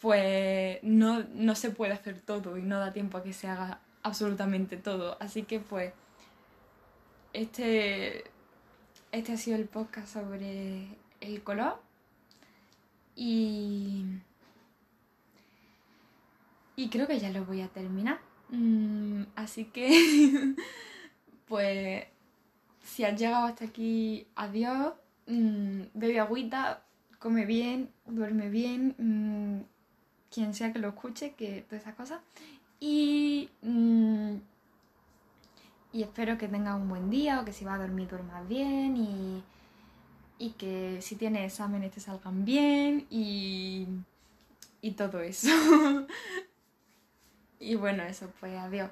[0.00, 3.80] pues no, no se puede hacer todo y no da tiempo a que se haga
[4.02, 5.16] absolutamente todo.
[5.20, 5.92] Así que pues
[7.32, 8.24] este
[9.12, 10.88] este ha sido el podcast sobre
[11.20, 11.80] el color.
[13.14, 14.04] Y.
[16.76, 18.20] Y creo que ya lo voy a terminar.
[18.50, 20.54] Mm, así que.
[21.48, 22.04] pues.
[22.82, 24.92] Si has llegado hasta aquí, adiós.
[25.26, 26.84] Mm, bebe agüita,
[27.18, 28.94] come bien, duerme bien.
[28.98, 29.64] Mm,
[30.32, 32.20] quien sea que lo escuche, que todas esas cosas.
[32.80, 33.48] Y
[35.96, 38.98] y espero que tengas un buen día o que si vas a dormir duermas bien
[38.98, 39.42] y,
[40.38, 43.86] y que si tienes exámenes te salgan bien y,
[44.82, 45.48] y todo eso.
[47.60, 48.90] y bueno, eso, pues adiós.